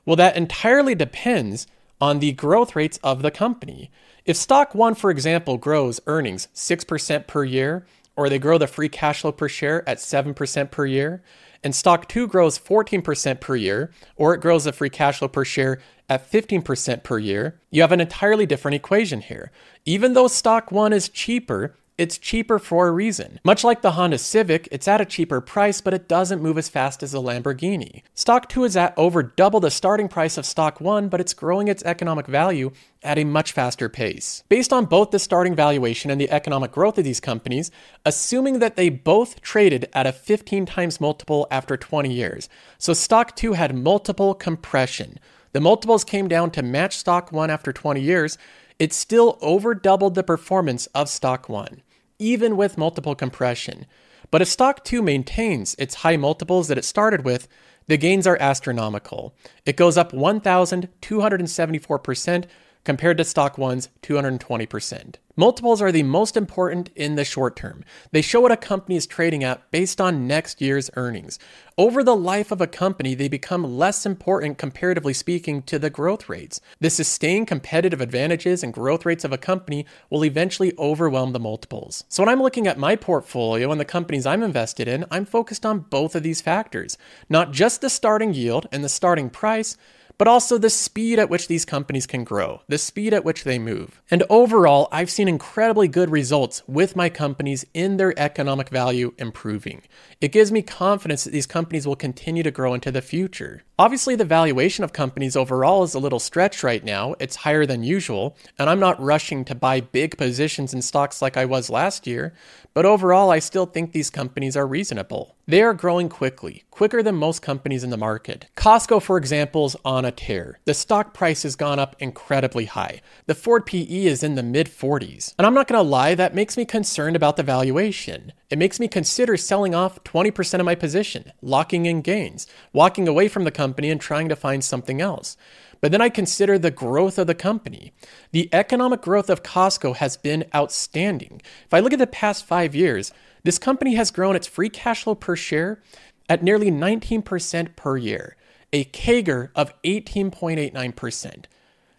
Well, 0.07 0.17
that 0.17 0.39
entirely 0.39 0.95
depends 0.95 1.67
on 2.01 2.19
the 2.19 2.33
growth 2.33 2.75
rates 2.75 2.99
of 3.03 3.21
the 3.21 3.31
company. 3.31 3.91
If 4.25 4.39
stock 4.39 4.75
1, 4.75 4.95
for 4.95 5.11
example, 5.11 5.59
grows 5.59 6.01
earnings 6.07 6.49
6% 6.55 7.27
per 7.27 7.45
year, 7.45 7.85
or 8.17 8.31
they 8.31 8.39
grow 8.39 8.57
the 8.57 8.67
free 8.67 8.89
cash 8.89 9.21
flow 9.21 9.33
per 9.33 9.51
share 9.51 9.87
at 9.87 9.99
7% 9.99 10.71
per 10.71 10.87
year, 10.87 11.23
and 11.63 11.75
stock 11.75 12.09
2 12.09 12.27
grows 12.27 12.59
14% 12.59 13.41
per 13.41 13.57
year, 13.57 13.93
or 14.17 14.35
it 14.35 14.41
grows 14.41 14.65
the 14.65 14.73
free 14.73 14.91
cash 14.91 15.19
flow 15.19 15.29
per 15.29 15.45
share 15.45 15.81
at 16.09 16.29
15% 16.31 17.05
per 17.05 17.19
year, 17.19 17.61
you 17.71 17.83
have 17.83 17.93
an 17.93 18.01
entirely 18.01 18.45
different 18.45 18.75
equation 18.75 19.21
here. 19.21 19.53
Even 19.85 20.13
though 20.13 20.27
stock 20.27 20.73
1 20.73 20.93
is 20.93 21.09
cheaper, 21.09 21.77
it's 22.01 22.17
cheaper 22.17 22.59
for 22.59 22.89
a 22.89 22.93
reason. 22.93 23.39
Much 23.45 23.63
like 23.63 23.83
the 23.83 23.91
Honda 23.91 24.17
Civic, 24.17 24.67
it's 24.73 24.89
at 24.89 25.03
a 25.03 25.05
cheaper 25.05 25.43
price, 25.43 25.83
but 25.83 25.93
it 25.93 26.09
doesn't 26.09 26.41
move 26.41 26.57
as 26.57 26.71
fast 26.71 27.03
as 27.03 27.13
the 27.13 27.21
Lamborghini. 27.21 28.01
Stock 28.15 28.49
2 28.49 28.65
is 28.65 28.75
at 28.75 28.95
over 28.97 29.23
double 29.23 29.61
the 29.61 29.71
starting 29.71 30.09
price 30.09 30.39
of 30.39 30.47
Stock 30.47 30.81
1, 30.81 31.11
but 31.11 31.21
it's 31.21 31.35
growing 31.35 31.69
its 31.69 31.83
economic 31.83 32.27
value 32.27 32.71
at 33.03 33.19
a 33.19 33.25
much 33.25 33.53
faster 33.53 33.91
pace. 33.91 34.43
Based 34.49 34.73
on 34.73 34.87
both 34.87 35.11
the 35.11 35.19
starting 35.19 35.55
valuation 35.55 36.11
and 36.11 36.19
the 36.19 36.31
economic 36.31 36.73
growth 36.73 36.97
of 36.97 37.05
these 37.05 37.21
companies, 37.21 37.71
assuming 38.07 38.61
that 38.61 38.77
they 38.77 38.89
both 38.89 39.43
traded 39.43 39.87
at 39.93 40.07
a 40.07 40.13
15 40.13 40.65
times 40.65 41.03
multiple 41.03 41.47
after 41.51 41.77
20 41.77 42.11
years, 42.11 42.49
so 42.79 42.95
Stock 42.95 43.37
2 43.37 43.53
had 43.53 43.77
multiple 43.77 44.33
compression. 44.33 45.19
The 45.53 45.61
multiples 45.61 46.05
came 46.05 46.29
down 46.29 46.51
to 46.53 46.63
match 46.63 46.97
Stock 46.97 47.31
1 47.31 47.51
after 47.51 47.75
20 47.75 48.01
years, 48.01 48.39
it 48.79 48.95
still 48.95 49.37
over 49.43 49.75
doubled 49.75 50.15
the 50.15 50.23
performance 50.23 50.87
of 50.95 51.11
Stock 51.11 51.51
1 51.51 51.83
even 52.21 52.57
with 52.57 52.79
multiple 52.79 53.17
compression. 53.17 53.87
But 54.31 54.43
if 54.43 54.49
stock 54.49 54.85
2 54.85 55.03
maintains 55.03 55.75
its 55.77 55.97
high 55.97 56.17
multiples 56.17 56.69
that 56.69 56.79
it 56.79 56.85
started 56.85 57.25
with, 57.25 57.49
the 57.89 57.97
gains 57.97 58.29
are 58.29 58.39
astronomical. 58.41 59.35
It 59.67 59.77
goes 59.77 59.99
up 59.99 60.13
1,274% 60.13 62.45
compared 62.85 63.19
to 63.19 63.25
stock 63.25 63.57
1's 63.57 63.89
220%. 64.03 65.17
Multiples 65.37 65.81
are 65.81 65.91
the 65.91 66.03
most 66.03 66.37
important 66.37 66.91
in 66.95 67.15
the 67.15 67.25
short 67.25 67.57
term. 67.57 67.83
They 68.13 68.21
show 68.21 68.41
what 68.41 68.53
a 68.53 68.59
company 68.59 68.97
is 68.97 69.07
trading 69.07 69.43
at 69.43 69.71
based 69.71 69.99
on 69.99 70.27
next 70.27 70.61
year's 70.61 70.91
earnings. 70.97 71.39
Over 71.79 72.05
the 72.05 72.15
life 72.15 72.51
of 72.51 72.61
a 72.61 72.67
company, 72.67 73.15
they 73.15 73.29
become 73.29 73.79
less 73.79 74.05
important 74.05 74.59
comparatively 74.59 75.15
speaking 75.15 75.63
to 75.63 75.79
the 75.79 75.89
growth 75.89 76.29
rates. 76.29 76.61
The 76.81 76.91
sustained 76.91 77.47
competitive 77.47 78.03
advantages 78.03 78.63
and 78.63 78.71
growth 78.71 79.07
rates 79.07 79.25
of 79.25 79.33
a 79.33 79.39
company 79.39 79.87
will 80.11 80.27
eventually 80.27 80.75
overwhelm 80.79 81.33
the 81.33 81.41
multiples. 81.41 82.05
So 82.11 82.23
when 82.23 82.29
I'm 82.29 82.43
looking 82.43 82.67
at 82.67 82.77
my 82.77 82.95
portfolio 82.95 83.73
and 83.73 83.81
the 83.81 83.87
companies 83.87 84.27
I'm 84.27 84.43
invested 84.43 84.89
in, 84.89 85.07
I'm 85.11 85.25
focused 85.25 85.65
on 85.65 85.87
both 85.89 86.15
of 86.15 86.23
these 86.23 86.43
factors, 86.43 86.99
not 87.31 87.53
just 87.53 87.81
the 87.81 87.89
starting 87.89 88.35
yield 88.35 88.67
and 88.73 88.85
the 88.85 88.91
starting 88.91 89.31
price 89.31 89.79
but 90.21 90.29
also 90.29 90.59
the 90.59 90.69
speed 90.69 91.19
at 91.19 91.31
which 91.31 91.49
these 91.49 91.65
companies 91.65 92.07
can 92.07 92.25
grow, 92.25 92.61
the 92.69 92.77
speed 92.77 93.15
at 93.15 93.25
which 93.25 93.45
they 93.45 93.59
move. 93.59 94.03
And 94.11 94.23
overall, 94.29 94.87
I've 94.93 95.11
seen 95.11 95.29
incredibly 95.29 95.89
good 95.89 96.11
results 96.11 96.63
with 96.67 96.95
my 96.95 97.09
companies 97.09 97.65
in 97.73 97.97
their 97.97 98.13
economic 98.21 98.69
value 98.69 99.15
improving. 99.17 99.81
It 100.21 100.31
gives 100.31 100.53
me 100.53 100.61
confidence 100.61 101.25
that 101.25 101.31
these 101.31 101.47
companies 101.47 101.87
will 101.87 101.97
continue 101.97 102.43
to 102.43 102.51
grow 102.51 102.75
into 102.75 102.93
the 102.93 103.01
future. 103.01 103.63
Obviously, 103.79 104.15
the 104.15 104.27
valuation 104.27 104.85
of 104.85 104.93
companies 104.93 105.37
overall 105.37 105.85
is 105.85 105.95
a 105.95 105.99
little 105.99 106.19
stretched 106.19 106.63
right 106.63 106.85
now. 106.85 107.15
It's 107.19 107.37
higher 107.37 107.65
than 107.65 107.83
usual, 107.83 108.37
and 108.59 108.69
I'm 108.69 108.79
not 108.79 109.01
rushing 109.01 109.43
to 109.47 109.55
buy 109.55 109.81
big 109.81 110.19
positions 110.19 110.75
in 110.75 110.83
stocks 110.83 111.23
like 111.23 111.39
I 111.39 111.47
was 111.47 111.71
last 111.71 112.07
year, 112.07 112.35
but 112.75 112.85
overall, 112.85 113.31
I 113.31 113.39
still 113.39 113.65
think 113.65 113.93
these 113.93 114.11
companies 114.11 114.55
are 114.55 114.67
reasonable. 114.67 115.35
They 115.51 115.63
are 115.63 115.75
growing 115.75 116.09
quickly, 116.09 116.63
quicker 116.71 117.03
than 117.03 117.17
most 117.17 117.43
companies 117.43 117.83
in 117.83 117.91
the 117.91 117.97
market. 117.97 118.47
Costco, 118.57 119.03
for 119.03 119.17
example, 119.17 119.67
is 119.67 119.75
on 119.85 120.05
a 120.05 120.13
tear. 120.13 120.61
The 120.65 120.75
stock 120.75 121.13
price 121.13 121.43
has 121.43 121.57
gone 121.57 121.81
up 121.81 121.97
incredibly 121.99 122.67
high. 122.67 123.01
The 123.27 123.35
forward 123.35 123.67
PE 123.67 124.05
is 124.05 124.23
in 124.23 124.37
the 124.37 124.45
mid 124.45 124.69
40s. 124.69 125.35
And 125.37 125.45
I'm 125.45 125.55
not 125.55 125.67
gonna 125.67 125.83
lie, 125.83 126.15
that 126.15 126.37
makes 126.37 126.57
me 126.57 126.65
concerned 126.65 127.17
about 127.17 127.37
the 127.37 127.43
valuation. 127.43 128.33
It 128.49 128.59
makes 128.59 128.79
me 128.79 128.87
consider 128.87 129.37
selling 129.37 129.75
off 129.75 130.05
20% 130.05 130.61
of 130.61 130.67
my 130.67 130.77
position, 130.77 131.33
locking 131.43 131.85
in 131.85 132.03
gains, 132.03 132.47
walking 132.73 133.09
away 133.09 133.27
from 133.27 133.43
the 133.43 133.51
company 133.51 133.91
and 133.91 134.01
trying 134.01 134.29
to 134.29 134.37
find 134.37 134.63
something 134.63 135.01
else. 135.01 135.37
But 135.81 135.91
then 135.91 136.01
I 136.01 136.11
consider 136.11 136.59
the 136.59 136.71
growth 136.71 137.19
of 137.19 137.27
the 137.27 137.35
company. 137.35 137.93
The 138.31 138.49
economic 138.53 139.01
growth 139.01 139.29
of 139.29 139.43
Costco 139.43 139.97
has 139.97 140.17
been 140.17 140.45
outstanding. 140.55 141.43
If 141.65 141.75
I 141.75 141.81
look 141.81 141.93
at 141.93 141.99
the 141.99 142.07
past 142.07 142.45
five 142.45 142.73
years, 142.75 143.13
this 143.45 143.59
company 143.59 143.95
has 143.95 144.11
grown 144.11 144.37
its 144.37 144.47
free 144.47 144.69
cash 144.69 145.05
flow 145.05 145.15
per 145.15 145.37
share 145.37 145.83
at 146.29 146.43
nearly 146.43 146.71
19% 146.71 147.77
per 147.77 147.97
year, 147.97 148.37
a 148.73 148.85
CAGR 148.85 149.51
of 149.55 149.73
18.89%. 149.83 151.45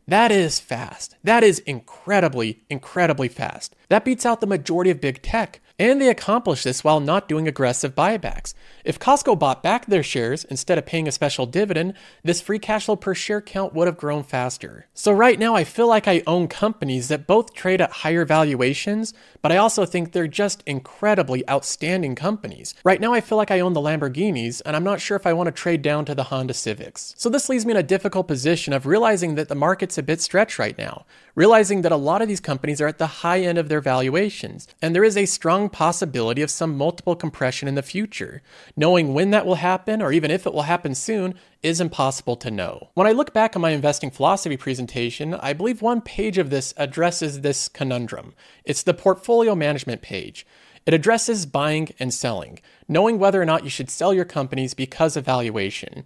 That 0.08 0.32
is 0.32 0.60
fast. 0.60 1.16
That 1.24 1.44
is 1.44 1.60
incredibly, 1.60 2.64
incredibly 2.70 3.28
fast. 3.28 3.76
That 3.90 4.06
beats 4.06 4.26
out 4.26 4.42
the 4.42 4.48
majority 4.48 4.90
of 4.90 5.02
big 5.02 5.22
tech. 5.22 5.62
And 5.82 6.00
they 6.00 6.10
accomplish 6.10 6.62
this 6.62 6.84
while 6.84 7.00
not 7.00 7.28
doing 7.28 7.48
aggressive 7.48 7.96
buybacks. 7.96 8.54
If 8.86 9.00
Costco 9.00 9.40
bought 9.40 9.64
back 9.64 9.88
their 9.88 10.04
shares 10.04 10.44
instead 10.44 10.78
of 10.78 10.86
paying 10.86 11.08
a 11.08 11.12
special 11.12 11.48
dividend, 11.48 11.96
this 12.24 12.40
free 12.40 12.60
cash 12.60 12.86
flow 12.86 12.96
per 12.96 13.16
share 13.16 13.42
count 13.42 13.74
would 13.74 13.88
have 13.88 13.98
grown 13.98 14.22
faster. 14.22 14.86
So, 14.94 15.12
right 15.12 15.40
now, 15.40 15.56
I 15.56 15.64
feel 15.64 15.88
like 15.88 16.08
I 16.08 16.22
own 16.28 16.48
companies 16.48 17.08
that 17.08 17.26
both 17.26 17.56
trade 17.56 17.82
at 17.82 17.92
higher 17.92 18.26
valuations, 18.26 19.16
but 19.42 19.52
I 19.52 19.58
also 19.58 19.84
think 19.86 20.12
they're 20.12 20.28
just 20.28 20.62
incredibly 20.68 21.48
outstanding 21.50 22.14
companies. 22.14 22.76
Right 22.84 23.02
now, 23.02 23.14
I 23.14 23.22
feel 23.22 23.40
like 23.40 23.50
I 23.50 23.60
own 23.60 23.74
the 23.74 23.82
Lamborghinis, 23.82 24.62
and 24.64 24.76
I'm 24.76 24.84
not 24.84 25.02
sure 25.02 25.18
if 25.18 25.26
I 25.26 25.34
want 25.34 25.48
to 25.48 25.52
trade 25.52 25.82
down 25.82 26.06
to 26.06 26.14
the 26.14 26.26
Honda 26.26 26.54
Civics. 26.54 27.16
So, 27.18 27.28
this 27.28 27.50
leaves 27.50 27.66
me 27.66 27.72
in 27.72 27.78
a 27.78 27.84
difficult 27.84 28.28
position 28.28 28.72
of 28.72 28.86
realizing 28.86 29.34
that 29.34 29.48
the 29.48 29.56
market's 29.56 29.98
a 29.98 30.04
bit 30.04 30.22
stretched 30.22 30.60
right 30.60 30.78
now, 30.78 31.08
realizing 31.34 31.82
that 31.82 31.92
a 31.92 31.98
lot 31.98 32.22
of 32.22 32.28
these 32.28 32.40
companies 32.40 32.80
are 32.80 32.88
at 32.88 33.00
the 33.00 33.08
high 33.08 33.40
end 33.40 33.58
of 33.58 33.68
their 33.68 33.82
valuations, 33.82 34.68
and 34.80 34.94
there 34.94 35.04
is 35.04 35.18
a 35.18 35.26
strong 35.26 35.71
possibility 35.72 36.42
of 36.42 36.52
some 36.52 36.78
multiple 36.78 37.16
compression 37.16 37.68
in 37.68 37.76
the 37.76 37.82
future. 37.82 38.42
Knowing 38.76 39.14
when 39.14 39.32
that 39.32 39.46
will 39.46 39.56
happen, 39.56 40.02
or 40.02 40.12
even 40.12 40.32
if 40.32 40.46
it 40.46 40.54
will 40.54 40.64
happen 40.64 40.94
soon, 40.94 41.36
is 41.64 41.82
impossible 41.82 42.36
to 42.36 42.52
know. 42.52 42.90
When 42.94 43.08
I 43.08 43.12
look 43.12 43.34
back 43.34 43.56
on 43.56 43.62
my 43.62 43.72
investing 43.72 44.12
philosophy 44.12 44.58
presentation, 44.58 45.34
I 45.36 45.54
believe 45.54 45.82
one 45.82 46.02
page 46.02 46.38
of 46.38 46.50
this 46.50 46.74
addresses 46.78 47.42
this 47.42 47.68
conundrum. 47.68 48.34
It's 48.66 48.84
the 48.84 48.94
portfolio 48.94 49.56
management 49.56 50.02
page. 50.02 50.46
It 50.86 50.94
addresses 50.94 51.46
buying 51.46 51.90
and 52.00 52.14
selling, 52.14 52.60
knowing 52.88 53.20
whether 53.20 53.42
or 53.42 53.46
not 53.46 53.64
you 53.64 53.70
should 53.70 53.90
sell 53.90 54.14
your 54.14 54.26
companies 54.26 54.74
because 54.74 55.16
of 55.16 55.26
valuation. 55.26 56.04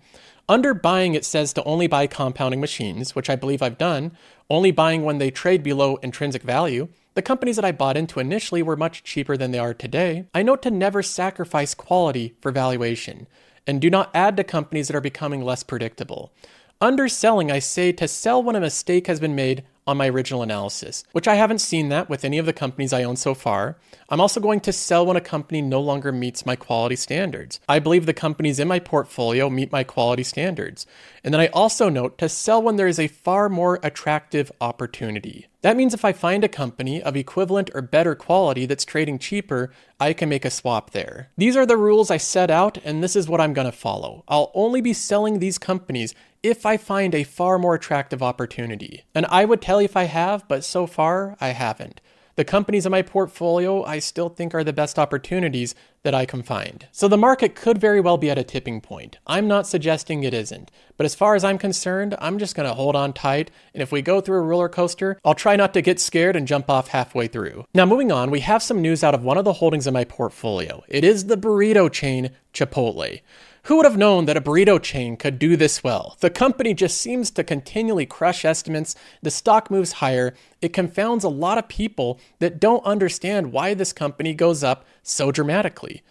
Under 0.48 0.74
buying, 0.74 1.16
it 1.16 1.26
says 1.26 1.54
to 1.54 1.64
only 1.64 1.88
buy 1.88 2.08
compounding 2.08 2.62
machines, 2.62 3.16
which 3.16 3.30
I 3.30 3.36
believe 3.36 3.62
I've 3.62 3.78
done, 3.78 4.12
only 4.50 4.72
buying 4.72 5.04
when 5.04 5.18
they 5.18 5.32
trade 5.32 5.64
below 5.64 5.96
intrinsic 5.98 6.44
value, 6.44 6.90
the 7.16 7.22
companies 7.22 7.56
that 7.56 7.66
I 7.66 7.72
bought 7.72 7.98
into 7.98 8.20
initially 8.20 8.62
were 8.62 8.76
much 8.76 9.04
cheaper 9.04 9.38
than 9.38 9.52
they 9.52 9.60
are 9.60 9.74
today. 9.74 10.28
I 10.34 10.44
note 10.44 10.62
to 10.64 10.72
never 10.72 11.02
sacrifice 11.02 11.74
quality 11.74 12.36
for 12.42 12.52
valuation, 12.52 13.28
and 13.66 13.82
do 13.82 13.90
not 13.90 14.12
add 14.14 14.38
to 14.38 14.44
companies 14.44 14.88
that 14.88 14.98
are 14.98 15.02
becoming 15.02 15.42
less 15.42 15.64
predictable. 15.64 16.34
Underselling, 16.82 17.52
I 17.52 17.60
say 17.60 17.94
to 17.94 18.08
sell 18.08 18.44
when 18.44 18.58
a 18.58 18.60
mistake 18.60 19.08
has 19.08 19.22
been 19.22 19.34
made 19.34 19.64
on 19.88 19.96
my 19.96 20.10
original 20.10 20.44
analysis, 20.44 21.06
which 21.14 21.28
I 21.28 21.36
haven't 21.36 21.60
seen 21.60 21.90
that 21.90 22.10
with 22.10 22.26
any 22.26 22.38
of 22.38 22.46
the 22.46 22.54
companies 22.54 22.92
I 22.92 23.04
own 23.04 23.16
so 23.16 23.34
far. 23.34 23.78
I'm 24.10 24.20
also 24.20 24.42
going 24.42 24.60
to 24.62 24.74
sell 24.74 25.06
when 25.06 25.16
a 25.16 25.22
company 25.22 25.62
no 25.62 25.80
longer 25.80 26.12
meets 26.12 26.46
my 26.46 26.56
quality 26.56 26.96
standards. 26.96 27.60
I 27.70 27.80
believe 27.80 28.06
the 28.06 28.14
companies 28.14 28.60
in 28.60 28.68
my 28.68 28.80
portfolio 28.80 29.50
meet 29.50 29.72
my 29.72 29.84
quality 29.84 30.24
standards. 30.24 30.86
And 31.24 31.34
then 31.34 31.40
I 31.40 31.48
also 31.48 31.88
note 31.88 32.18
to 32.18 32.28
sell 32.28 32.62
when 32.62 32.76
there 32.76 32.88
is 32.88 33.00
a 33.00 33.08
far 33.08 33.48
more 33.48 33.80
attractive 33.82 34.52
opportunity. 34.60 35.48
That 35.66 35.78
means 35.78 35.96
if 35.96 36.06
I 36.06 36.14
find 36.14 36.44
a 36.44 36.48
company 36.48 37.02
of 37.02 37.16
equivalent 37.16 37.72
or 37.74 37.82
better 37.82 38.14
quality 38.14 38.68
that's 38.68 38.86
trading 38.86 39.18
cheaper, 39.18 39.72
I 40.00 40.14
can 40.14 40.30
make 40.30 40.46
a 40.46 40.52
swap 40.52 40.92
there. 40.92 41.32
These 41.38 41.58
are 41.58 41.66
the 41.66 41.76
rules 41.76 42.12
I 42.12 42.18
set 42.18 42.52
out, 42.52 42.78
and 42.86 43.04
this 43.04 43.16
is 43.16 43.28
what 43.28 43.42
I'm 43.42 43.56
to 43.56 43.72
follow. 43.72 44.24
I'll 44.28 44.52
only 44.54 44.80
be 44.80 44.94
selling 44.94 45.40
these 45.40 45.58
companies 45.58 46.14
if 46.44 46.68
I 46.68 46.78
find 46.78 47.16
a 47.16 47.24
far 47.24 47.58
more 47.58 47.74
attractive 47.74 48.22
opportunity. 48.22 49.06
And 49.16 49.26
I 49.26 49.46
would 49.46 49.60
tell 49.60 49.82
you 49.82 49.86
if 49.86 49.98
I 49.98 50.04
have, 50.04 50.48
but 50.48 50.64
so 50.64 50.86
far 50.86 51.36
I 51.42 51.48
haven't. 51.48 52.00
The 52.38 52.44
companies 52.44 52.86
in 52.86 52.92
my 52.92 53.02
portfolio 53.02 53.84
I 53.86 54.00
still 54.00 54.28
think 54.28 54.54
are 54.54 54.64
the 54.64 54.74
best 54.74 55.00
opportunities 55.00 55.74
that 56.04 56.14
I 56.14 56.26
can 56.26 56.44
find. 56.44 56.86
So 56.92 57.08
the 57.08 57.18
market 57.18 57.56
could 57.56 57.78
very 57.78 58.02
well 58.02 58.18
be 58.18 58.30
at 58.30 58.38
a 58.38 58.44
tipping 58.44 58.82
point. 58.82 59.18
I'm 59.26 59.48
not 59.48 59.68
suggesting 59.68 60.24
it 60.24 60.34
isn't, 60.34 60.70
but 60.98 61.06
as 61.06 61.16
far 61.16 61.36
as 61.36 61.46
I'm 61.46 61.58
concerned, 61.58 62.14
I'm 62.20 62.38
just 62.38 62.54
going 62.54 62.68
to 62.68 62.76
hold 62.76 62.94
on 62.94 63.14
tight, 63.14 63.52
and 63.74 63.82
if 63.82 63.90
we 63.90 64.02
go 64.02 64.20
through 64.20 64.40
a 64.40 64.42
roller 64.42 64.68
coaster, 64.68 65.18
I'll 65.24 65.34
try 65.34 65.56
not 65.56 65.74
to 65.76 65.82
get 65.82 66.02
scared 66.02 66.36
and 66.36 66.46
jump 66.46 66.70
off 66.70 66.90
halfway 66.90 67.28
through. 67.28 67.66
Now 67.74 67.86
moving 67.86 68.12
on, 68.12 68.32
we 68.32 68.42
have 68.42 68.62
some 68.62 68.82
news 68.82 69.02
out 69.02 69.16
of 69.16 69.24
one 69.24 69.38
of 69.38 69.46
the 69.46 69.54
holdings 69.54 69.88
in 69.88 69.94
my 69.94 70.04
portfolio. 70.04 70.84
It 70.90 71.06
is 71.06 71.28
the 71.28 71.38
burrito 71.38 71.90
chain 71.90 72.32
Chipotle. 72.54 73.22
Who 73.66 73.78
would 73.78 73.86
have 73.86 73.98
known 73.98 74.26
that 74.26 74.38
a 74.38 74.42
burrito 74.42 74.80
chain 74.80 75.18
could 75.18 75.40
do 75.40 75.58
this 75.58 75.84
well? 75.84 76.18
The 76.20 76.30
company 76.30 76.76
just 76.76 77.02
seems 77.02 77.32
to 77.32 77.44
continually 77.44 78.06
crush 78.06 78.46
estimates, 78.46 78.96
the 79.24 79.32
stock 79.32 79.72
moves 79.72 79.94
higher, 79.94 80.36
it 80.62 80.72
confounds 80.72 81.24
a 81.24 81.30
lot 81.30 81.58
of 81.58 81.68
people 81.68 82.20
that 82.38 82.60
don't 82.60 82.86
understand 82.86 83.52
why 83.52 83.74
this 83.74 83.92
company 83.92 84.36
goes 84.36 84.64
up 84.64 84.86
so 85.02 85.32
dramatically. 85.32 86.04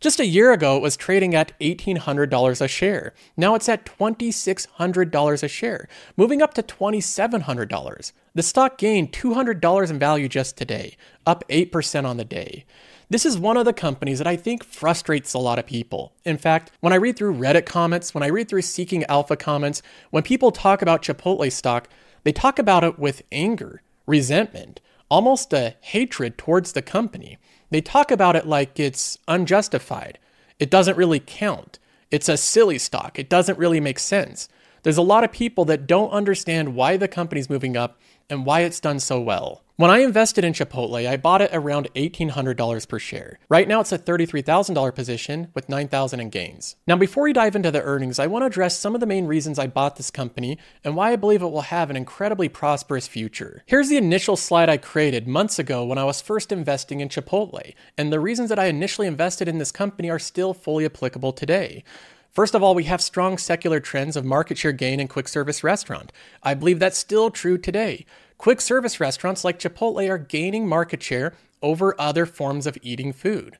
Just 0.00 0.20
a 0.20 0.26
year 0.26 0.54
ago, 0.54 0.78
it 0.78 0.82
was 0.82 0.96
trading 0.96 1.34
at 1.34 1.52
$1,800 1.60 2.60
a 2.62 2.66
share. 2.66 3.12
Now 3.36 3.54
it's 3.56 3.68
at 3.68 3.84
$2,600 3.84 5.42
a 5.42 5.48
share, 5.48 5.88
moving 6.16 6.40
up 6.40 6.54
to 6.54 6.62
$2,700. 6.62 8.12
The 8.34 8.42
stock 8.42 8.78
gained 8.78 9.12
$200 9.12 9.90
in 9.90 9.98
value 9.98 10.28
just 10.30 10.56
today, 10.56 10.96
up 11.26 11.44
8% 11.50 12.06
on 12.06 12.16
the 12.16 12.24
day. 12.24 12.64
This 13.12 13.26
is 13.26 13.36
one 13.36 13.58
of 13.58 13.66
the 13.66 13.74
companies 13.74 14.16
that 14.16 14.26
I 14.26 14.36
think 14.36 14.64
frustrates 14.64 15.34
a 15.34 15.38
lot 15.38 15.58
of 15.58 15.66
people. 15.66 16.14
In 16.24 16.38
fact, 16.38 16.70
when 16.80 16.94
I 16.94 16.96
read 16.96 17.14
through 17.14 17.34
Reddit 17.34 17.66
comments, 17.66 18.14
when 18.14 18.22
I 18.22 18.28
read 18.28 18.48
through 18.48 18.62
Seeking 18.62 19.04
Alpha 19.04 19.36
comments, 19.36 19.82
when 20.08 20.22
people 20.22 20.50
talk 20.50 20.80
about 20.80 21.02
Chipotle 21.02 21.52
stock, 21.52 21.90
they 22.24 22.32
talk 22.32 22.58
about 22.58 22.84
it 22.84 22.98
with 22.98 23.20
anger, 23.30 23.82
resentment, 24.06 24.80
almost 25.10 25.52
a 25.52 25.74
hatred 25.82 26.38
towards 26.38 26.72
the 26.72 26.80
company. 26.80 27.36
They 27.68 27.82
talk 27.82 28.10
about 28.10 28.34
it 28.34 28.46
like 28.46 28.80
it's 28.80 29.18
unjustified. 29.28 30.18
It 30.58 30.70
doesn't 30.70 30.96
really 30.96 31.20
count. 31.20 31.78
It's 32.10 32.30
a 32.30 32.38
silly 32.38 32.78
stock. 32.78 33.18
It 33.18 33.28
doesn't 33.28 33.58
really 33.58 33.78
make 33.78 33.98
sense. 33.98 34.48
There's 34.84 34.96
a 34.96 35.02
lot 35.02 35.22
of 35.22 35.32
people 35.32 35.66
that 35.66 35.86
don't 35.86 36.12
understand 36.12 36.74
why 36.74 36.96
the 36.96 37.08
company's 37.08 37.50
moving 37.50 37.76
up 37.76 37.98
and 38.32 38.46
why 38.46 38.60
it's 38.60 38.80
done 38.80 38.98
so 38.98 39.20
well. 39.20 39.62
When 39.76 39.90
I 39.90 39.98
invested 39.98 40.42
in 40.42 40.54
Chipotle, 40.54 41.06
I 41.06 41.16
bought 41.16 41.42
it 41.42 41.50
around 41.52 41.88
$1,800 41.94 42.88
per 42.88 42.98
share. 42.98 43.38
Right 43.48 43.68
now, 43.68 43.80
it's 43.80 43.92
a 43.92 43.98
$33,000 43.98 44.94
position 44.94 45.48
with 45.54 45.66
$9,000 45.66 46.18
in 46.18 46.30
gains. 46.30 46.76
Now, 46.86 46.96
before 46.96 47.24
we 47.24 47.32
dive 47.34 47.56
into 47.56 47.70
the 47.70 47.82
earnings, 47.82 48.18
I 48.18 48.26
want 48.26 48.42
to 48.42 48.46
address 48.46 48.78
some 48.78 48.94
of 48.94 49.00
the 49.00 49.06
main 49.06 49.26
reasons 49.26 49.58
I 49.58 49.66
bought 49.66 49.96
this 49.96 50.10
company 50.10 50.58
and 50.82 50.96
why 50.96 51.12
I 51.12 51.16
believe 51.16 51.42
it 51.42 51.50
will 51.50 51.62
have 51.62 51.90
an 51.90 51.96
incredibly 51.96 52.48
prosperous 52.48 53.06
future. 53.06 53.64
Here's 53.66 53.88
the 53.88 53.96
initial 53.98 54.36
slide 54.36 54.70
I 54.70 54.78
created 54.78 55.28
months 55.28 55.58
ago 55.58 55.84
when 55.84 55.98
I 55.98 56.04
was 56.04 56.22
first 56.22 56.52
investing 56.52 57.00
in 57.00 57.10
Chipotle, 57.10 57.74
and 57.98 58.10
the 58.12 58.20
reasons 58.20 58.48
that 58.48 58.58
I 58.58 58.66
initially 58.66 59.06
invested 59.06 59.46
in 59.46 59.58
this 59.58 59.72
company 59.72 60.08
are 60.08 60.18
still 60.18 60.54
fully 60.54 60.86
applicable 60.86 61.32
today. 61.32 61.84
First 62.32 62.54
of 62.54 62.62
all, 62.62 62.74
we 62.74 62.84
have 62.84 63.02
strong 63.02 63.36
secular 63.36 63.78
trends 63.78 64.16
of 64.16 64.24
market 64.24 64.56
share 64.56 64.72
gain 64.72 65.00
in 65.00 65.06
quick 65.06 65.28
service 65.28 65.62
restaurant. 65.62 66.10
I 66.42 66.54
believe 66.54 66.78
that's 66.78 66.96
still 66.96 67.30
true 67.30 67.58
today. 67.58 68.06
Quick 68.38 68.62
service 68.62 68.98
restaurants 68.98 69.44
like 69.44 69.58
Chipotle 69.58 70.08
are 70.08 70.16
gaining 70.16 70.66
market 70.66 71.02
share 71.02 71.34
over 71.60 71.94
other 72.00 72.24
forms 72.24 72.66
of 72.66 72.78
eating 72.80 73.12
food. 73.12 73.58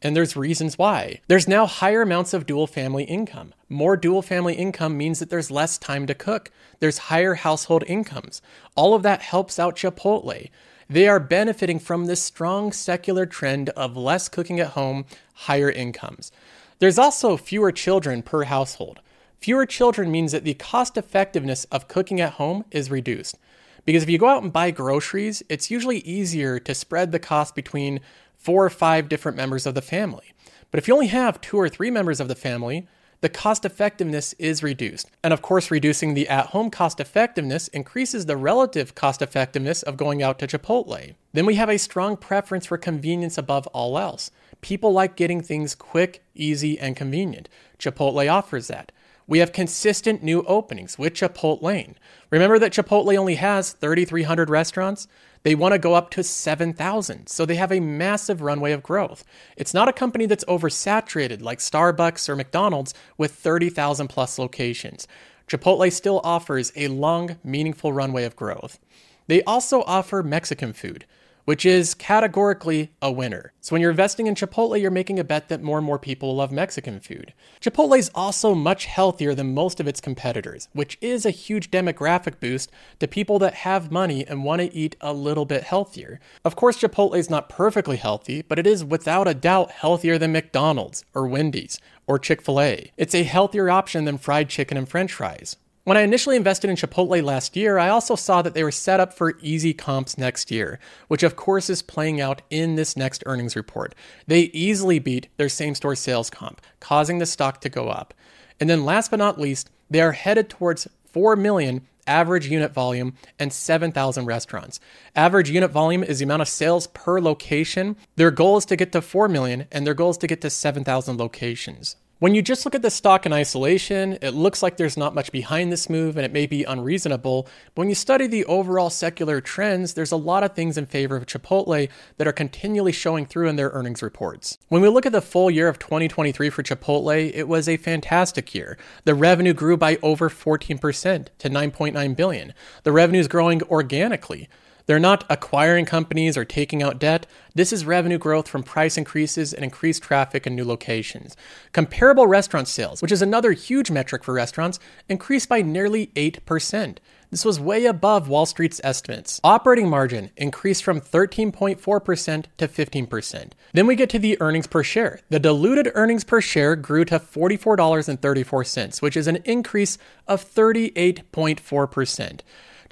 And 0.00 0.16
there's 0.16 0.38
reasons 0.38 0.78
why. 0.78 1.20
There's 1.28 1.46
now 1.46 1.66
higher 1.66 2.00
amounts 2.00 2.32
of 2.32 2.46
dual 2.46 2.66
family 2.66 3.04
income. 3.04 3.52
More 3.68 3.94
dual 3.94 4.22
family 4.22 4.54
income 4.54 4.96
means 4.96 5.18
that 5.18 5.28
there's 5.28 5.50
less 5.50 5.76
time 5.76 6.06
to 6.06 6.14
cook. 6.14 6.50
There's 6.80 7.10
higher 7.12 7.34
household 7.34 7.84
incomes. 7.86 8.40
All 8.74 8.94
of 8.94 9.02
that 9.02 9.20
helps 9.20 9.58
out 9.58 9.76
Chipotle. 9.76 10.48
They 10.88 11.08
are 11.08 11.20
benefiting 11.20 11.78
from 11.78 12.06
this 12.06 12.22
strong 12.22 12.72
secular 12.72 13.26
trend 13.26 13.68
of 13.70 13.98
less 13.98 14.30
cooking 14.30 14.60
at 14.60 14.68
home, 14.68 15.04
higher 15.34 15.70
incomes. 15.70 16.32
There's 16.78 16.98
also 16.98 17.36
fewer 17.36 17.72
children 17.72 18.22
per 18.22 18.44
household. 18.44 19.00
Fewer 19.40 19.66
children 19.66 20.10
means 20.10 20.32
that 20.32 20.44
the 20.44 20.54
cost 20.54 20.96
effectiveness 20.96 21.64
of 21.66 21.88
cooking 21.88 22.20
at 22.20 22.34
home 22.34 22.64
is 22.70 22.90
reduced. 22.90 23.36
Because 23.84 24.02
if 24.02 24.08
you 24.10 24.18
go 24.18 24.28
out 24.28 24.42
and 24.42 24.52
buy 24.52 24.70
groceries, 24.70 25.42
it's 25.48 25.70
usually 25.70 25.98
easier 25.98 26.58
to 26.58 26.74
spread 26.74 27.12
the 27.12 27.18
cost 27.18 27.54
between 27.54 28.00
four 28.36 28.64
or 28.64 28.70
five 28.70 29.08
different 29.08 29.36
members 29.36 29.66
of 29.66 29.74
the 29.74 29.82
family. 29.82 30.32
But 30.70 30.78
if 30.78 30.88
you 30.88 30.94
only 30.94 31.08
have 31.08 31.40
two 31.40 31.58
or 31.58 31.68
three 31.68 31.90
members 31.90 32.20
of 32.20 32.28
the 32.28 32.34
family, 32.34 32.88
the 33.20 33.28
cost 33.28 33.64
effectiveness 33.64 34.34
is 34.34 34.62
reduced. 34.62 35.10
And 35.22 35.32
of 35.32 35.40
course, 35.40 35.70
reducing 35.70 36.12
the 36.12 36.28
at 36.28 36.48
home 36.48 36.68
cost 36.70 37.00
effectiveness 37.00 37.68
increases 37.68 38.26
the 38.26 38.36
relative 38.36 38.94
cost 38.94 39.22
effectiveness 39.22 39.82
of 39.82 39.96
going 39.96 40.22
out 40.22 40.38
to 40.40 40.46
Chipotle. 40.46 41.14
Then 41.32 41.46
we 41.46 41.54
have 41.54 41.70
a 41.70 41.78
strong 41.78 42.16
preference 42.16 42.66
for 42.66 42.76
convenience 42.76 43.38
above 43.38 43.66
all 43.68 43.98
else. 43.98 44.30
People 44.64 44.94
like 44.94 45.14
getting 45.14 45.42
things 45.42 45.74
quick, 45.74 46.24
easy, 46.34 46.78
and 46.78 46.96
convenient. 46.96 47.50
Chipotle 47.78 48.32
offers 48.32 48.68
that. 48.68 48.92
We 49.26 49.40
have 49.40 49.52
consistent 49.52 50.22
new 50.22 50.42
openings 50.44 50.98
with 50.98 51.12
Chipotlane. 51.12 51.96
Remember 52.30 52.58
that 52.58 52.72
Chipotle 52.72 53.14
only 53.14 53.34
has 53.34 53.74
3,300 53.74 54.48
restaurants? 54.48 55.06
They 55.42 55.54
want 55.54 55.74
to 55.74 55.78
go 55.78 55.92
up 55.92 56.08
to 56.12 56.24
7,000, 56.24 57.26
so 57.26 57.44
they 57.44 57.56
have 57.56 57.72
a 57.72 57.78
massive 57.78 58.40
runway 58.40 58.72
of 58.72 58.82
growth. 58.82 59.22
It's 59.58 59.74
not 59.74 59.90
a 59.90 59.92
company 59.92 60.24
that's 60.24 60.46
oversaturated 60.46 61.42
like 61.42 61.58
Starbucks 61.58 62.26
or 62.30 62.34
McDonald's 62.34 62.94
with 63.18 63.32
30,000 63.32 64.08
plus 64.08 64.38
locations. 64.38 65.06
Chipotle 65.46 65.92
still 65.92 66.22
offers 66.24 66.72
a 66.74 66.88
long, 66.88 67.36
meaningful 67.44 67.92
runway 67.92 68.24
of 68.24 68.34
growth. 68.34 68.78
They 69.26 69.42
also 69.42 69.82
offer 69.82 70.22
Mexican 70.22 70.72
food 70.72 71.04
which 71.44 71.66
is 71.66 71.94
categorically 71.94 72.90
a 73.02 73.10
winner. 73.10 73.52
So 73.60 73.74
when 73.74 73.82
you're 73.82 73.90
investing 73.90 74.26
in 74.26 74.34
Chipotle, 74.34 74.80
you're 74.80 74.90
making 74.90 75.18
a 75.18 75.24
bet 75.24 75.48
that 75.48 75.62
more 75.62 75.78
and 75.78 75.86
more 75.86 75.98
people 75.98 76.36
love 76.36 76.52
Mexican 76.52 77.00
food. 77.00 77.32
Chipotle 77.60 77.98
is 77.98 78.10
also 78.14 78.54
much 78.54 78.86
healthier 78.86 79.34
than 79.34 79.54
most 79.54 79.80
of 79.80 79.88
its 79.88 80.00
competitors, 80.00 80.68
which 80.72 80.98
is 81.00 81.24
a 81.24 81.30
huge 81.30 81.70
demographic 81.70 82.40
boost 82.40 82.70
to 82.98 83.08
people 83.08 83.38
that 83.38 83.54
have 83.54 83.92
money 83.92 84.26
and 84.26 84.44
want 84.44 84.60
to 84.60 84.74
eat 84.74 84.96
a 85.00 85.12
little 85.12 85.44
bit 85.44 85.64
healthier. 85.64 86.20
Of 86.44 86.56
course, 86.56 86.78
Chipotle 86.78 87.16
is 87.16 87.30
not 87.30 87.48
perfectly 87.48 87.96
healthy, 87.96 88.42
but 88.42 88.58
it 88.58 88.66
is 88.66 88.84
without 88.84 89.28
a 89.28 89.34
doubt 89.34 89.70
healthier 89.70 90.18
than 90.18 90.32
McDonald's 90.32 91.04
or 91.14 91.26
Wendy's 91.26 91.78
or 92.06 92.18
Chick 92.18 92.42
fil 92.42 92.60
A. 92.60 92.92
It's 92.96 93.14
a 93.14 93.22
healthier 93.22 93.70
option 93.70 94.04
than 94.04 94.18
fried 94.18 94.48
chicken 94.48 94.76
and 94.76 94.88
french 94.88 95.12
fries. 95.12 95.56
When 95.84 95.98
I 95.98 96.00
initially 96.00 96.36
invested 96.36 96.70
in 96.70 96.76
Chipotle 96.76 97.22
last 97.22 97.56
year, 97.56 97.78
I 97.78 97.90
also 97.90 98.16
saw 98.16 98.40
that 98.40 98.54
they 98.54 98.64
were 98.64 98.72
set 98.72 99.00
up 99.00 99.12
for 99.12 99.36
easy 99.42 99.74
comps 99.74 100.16
next 100.16 100.50
year, 100.50 100.78
which 101.08 101.22
of 101.22 101.36
course 101.36 101.68
is 101.68 101.82
playing 101.82 102.22
out 102.22 102.40
in 102.48 102.76
this 102.76 102.96
next 102.96 103.22
earnings 103.26 103.54
report. 103.54 103.94
They 104.26 104.44
easily 104.54 104.98
beat 104.98 105.28
their 105.36 105.50
same 105.50 105.74
store 105.74 105.94
sales 105.94 106.30
comp, 106.30 106.62
causing 106.80 107.18
the 107.18 107.26
stock 107.26 107.60
to 107.60 107.68
go 107.68 107.90
up. 107.90 108.14
And 108.58 108.70
then 108.70 108.86
last 108.86 109.10
but 109.10 109.18
not 109.18 109.38
least, 109.38 109.68
they 109.90 110.00
are 110.00 110.12
headed 110.12 110.48
towards 110.48 110.88
4 111.12 111.36
million 111.36 111.82
average 112.06 112.46
unit 112.46 112.72
volume 112.72 113.12
and 113.38 113.52
7,000 113.52 114.24
restaurants. 114.24 114.80
Average 115.14 115.50
unit 115.50 115.70
volume 115.70 116.02
is 116.02 116.18
the 116.18 116.24
amount 116.24 116.40
of 116.40 116.48
sales 116.48 116.86
per 116.88 117.20
location. 117.20 117.96
Their 118.16 118.30
goal 118.30 118.56
is 118.56 118.64
to 118.66 118.76
get 118.76 118.92
to 118.92 119.02
4 119.02 119.28
million 119.28 119.66
and 119.70 119.86
their 119.86 119.92
goal 119.92 120.10
is 120.10 120.18
to 120.18 120.26
get 120.26 120.40
to 120.40 120.48
7,000 120.48 121.18
locations. 121.18 121.96
When 122.20 122.36
you 122.36 122.42
just 122.42 122.64
look 122.64 122.76
at 122.76 122.82
the 122.82 122.92
stock 122.92 123.26
in 123.26 123.32
isolation, 123.32 124.18
it 124.22 124.34
looks 124.34 124.62
like 124.62 124.76
there's 124.76 124.96
not 124.96 125.16
much 125.16 125.32
behind 125.32 125.72
this 125.72 125.90
move 125.90 126.16
and 126.16 126.24
it 126.24 126.32
may 126.32 126.46
be 126.46 126.62
unreasonable. 126.62 127.48
But 127.74 127.82
when 127.82 127.88
you 127.88 127.96
study 127.96 128.28
the 128.28 128.44
overall 128.44 128.88
secular 128.88 129.40
trends, 129.40 129.94
there's 129.94 130.12
a 130.12 130.16
lot 130.16 130.44
of 130.44 130.54
things 130.54 130.78
in 130.78 130.86
favor 130.86 131.16
of 131.16 131.26
Chipotle 131.26 131.88
that 132.16 132.28
are 132.28 132.32
continually 132.32 132.92
showing 132.92 133.26
through 133.26 133.48
in 133.48 133.56
their 133.56 133.70
earnings 133.70 134.00
reports. 134.00 134.58
When 134.68 134.80
we 134.80 134.88
look 134.88 135.06
at 135.06 135.12
the 135.12 135.20
full 135.20 135.50
year 135.50 135.66
of 135.66 135.80
2023 135.80 136.50
for 136.50 136.62
Chipotle, 136.62 137.32
it 137.34 137.48
was 137.48 137.68
a 137.68 137.78
fantastic 137.78 138.54
year. 138.54 138.78
The 139.02 139.16
revenue 139.16 139.52
grew 139.52 139.76
by 139.76 139.98
over 140.00 140.30
14% 140.30 141.26
to 141.38 141.50
9.9 141.50 142.16
billion. 142.16 142.54
The 142.84 142.92
revenue 142.92 143.20
is 143.20 143.28
growing 143.28 143.60
organically. 143.64 144.48
They're 144.86 144.98
not 144.98 145.24
acquiring 145.30 145.86
companies 145.86 146.36
or 146.36 146.44
taking 146.44 146.82
out 146.82 146.98
debt. 146.98 147.26
This 147.54 147.72
is 147.72 147.86
revenue 147.86 148.18
growth 148.18 148.48
from 148.48 148.62
price 148.62 148.96
increases 148.98 149.54
and 149.54 149.64
increased 149.64 150.02
traffic 150.02 150.46
in 150.46 150.54
new 150.54 150.64
locations. 150.64 151.36
Comparable 151.72 152.26
restaurant 152.26 152.68
sales, 152.68 153.00
which 153.00 153.12
is 153.12 153.22
another 153.22 153.52
huge 153.52 153.90
metric 153.90 154.22
for 154.24 154.34
restaurants, 154.34 154.78
increased 155.08 155.48
by 155.48 155.62
nearly 155.62 156.08
8%. 156.08 156.98
This 157.30 157.44
was 157.44 157.58
way 157.58 157.86
above 157.86 158.28
Wall 158.28 158.46
Street's 158.46 158.80
estimates. 158.84 159.40
Operating 159.42 159.88
margin 159.88 160.30
increased 160.36 160.84
from 160.84 161.00
13.4% 161.00 162.44
to 162.58 162.68
15%. 162.68 163.52
Then 163.72 163.86
we 163.88 163.96
get 163.96 164.08
to 164.10 164.20
the 164.20 164.40
earnings 164.40 164.68
per 164.68 164.84
share. 164.84 165.18
The 165.30 165.40
diluted 165.40 165.90
earnings 165.94 166.22
per 166.22 166.40
share 166.40 166.76
grew 166.76 167.04
to 167.06 167.18
$44.34, 167.18 169.02
which 169.02 169.16
is 169.16 169.26
an 169.26 169.38
increase 169.44 169.98
of 170.28 170.44
38.4%. 170.44 172.40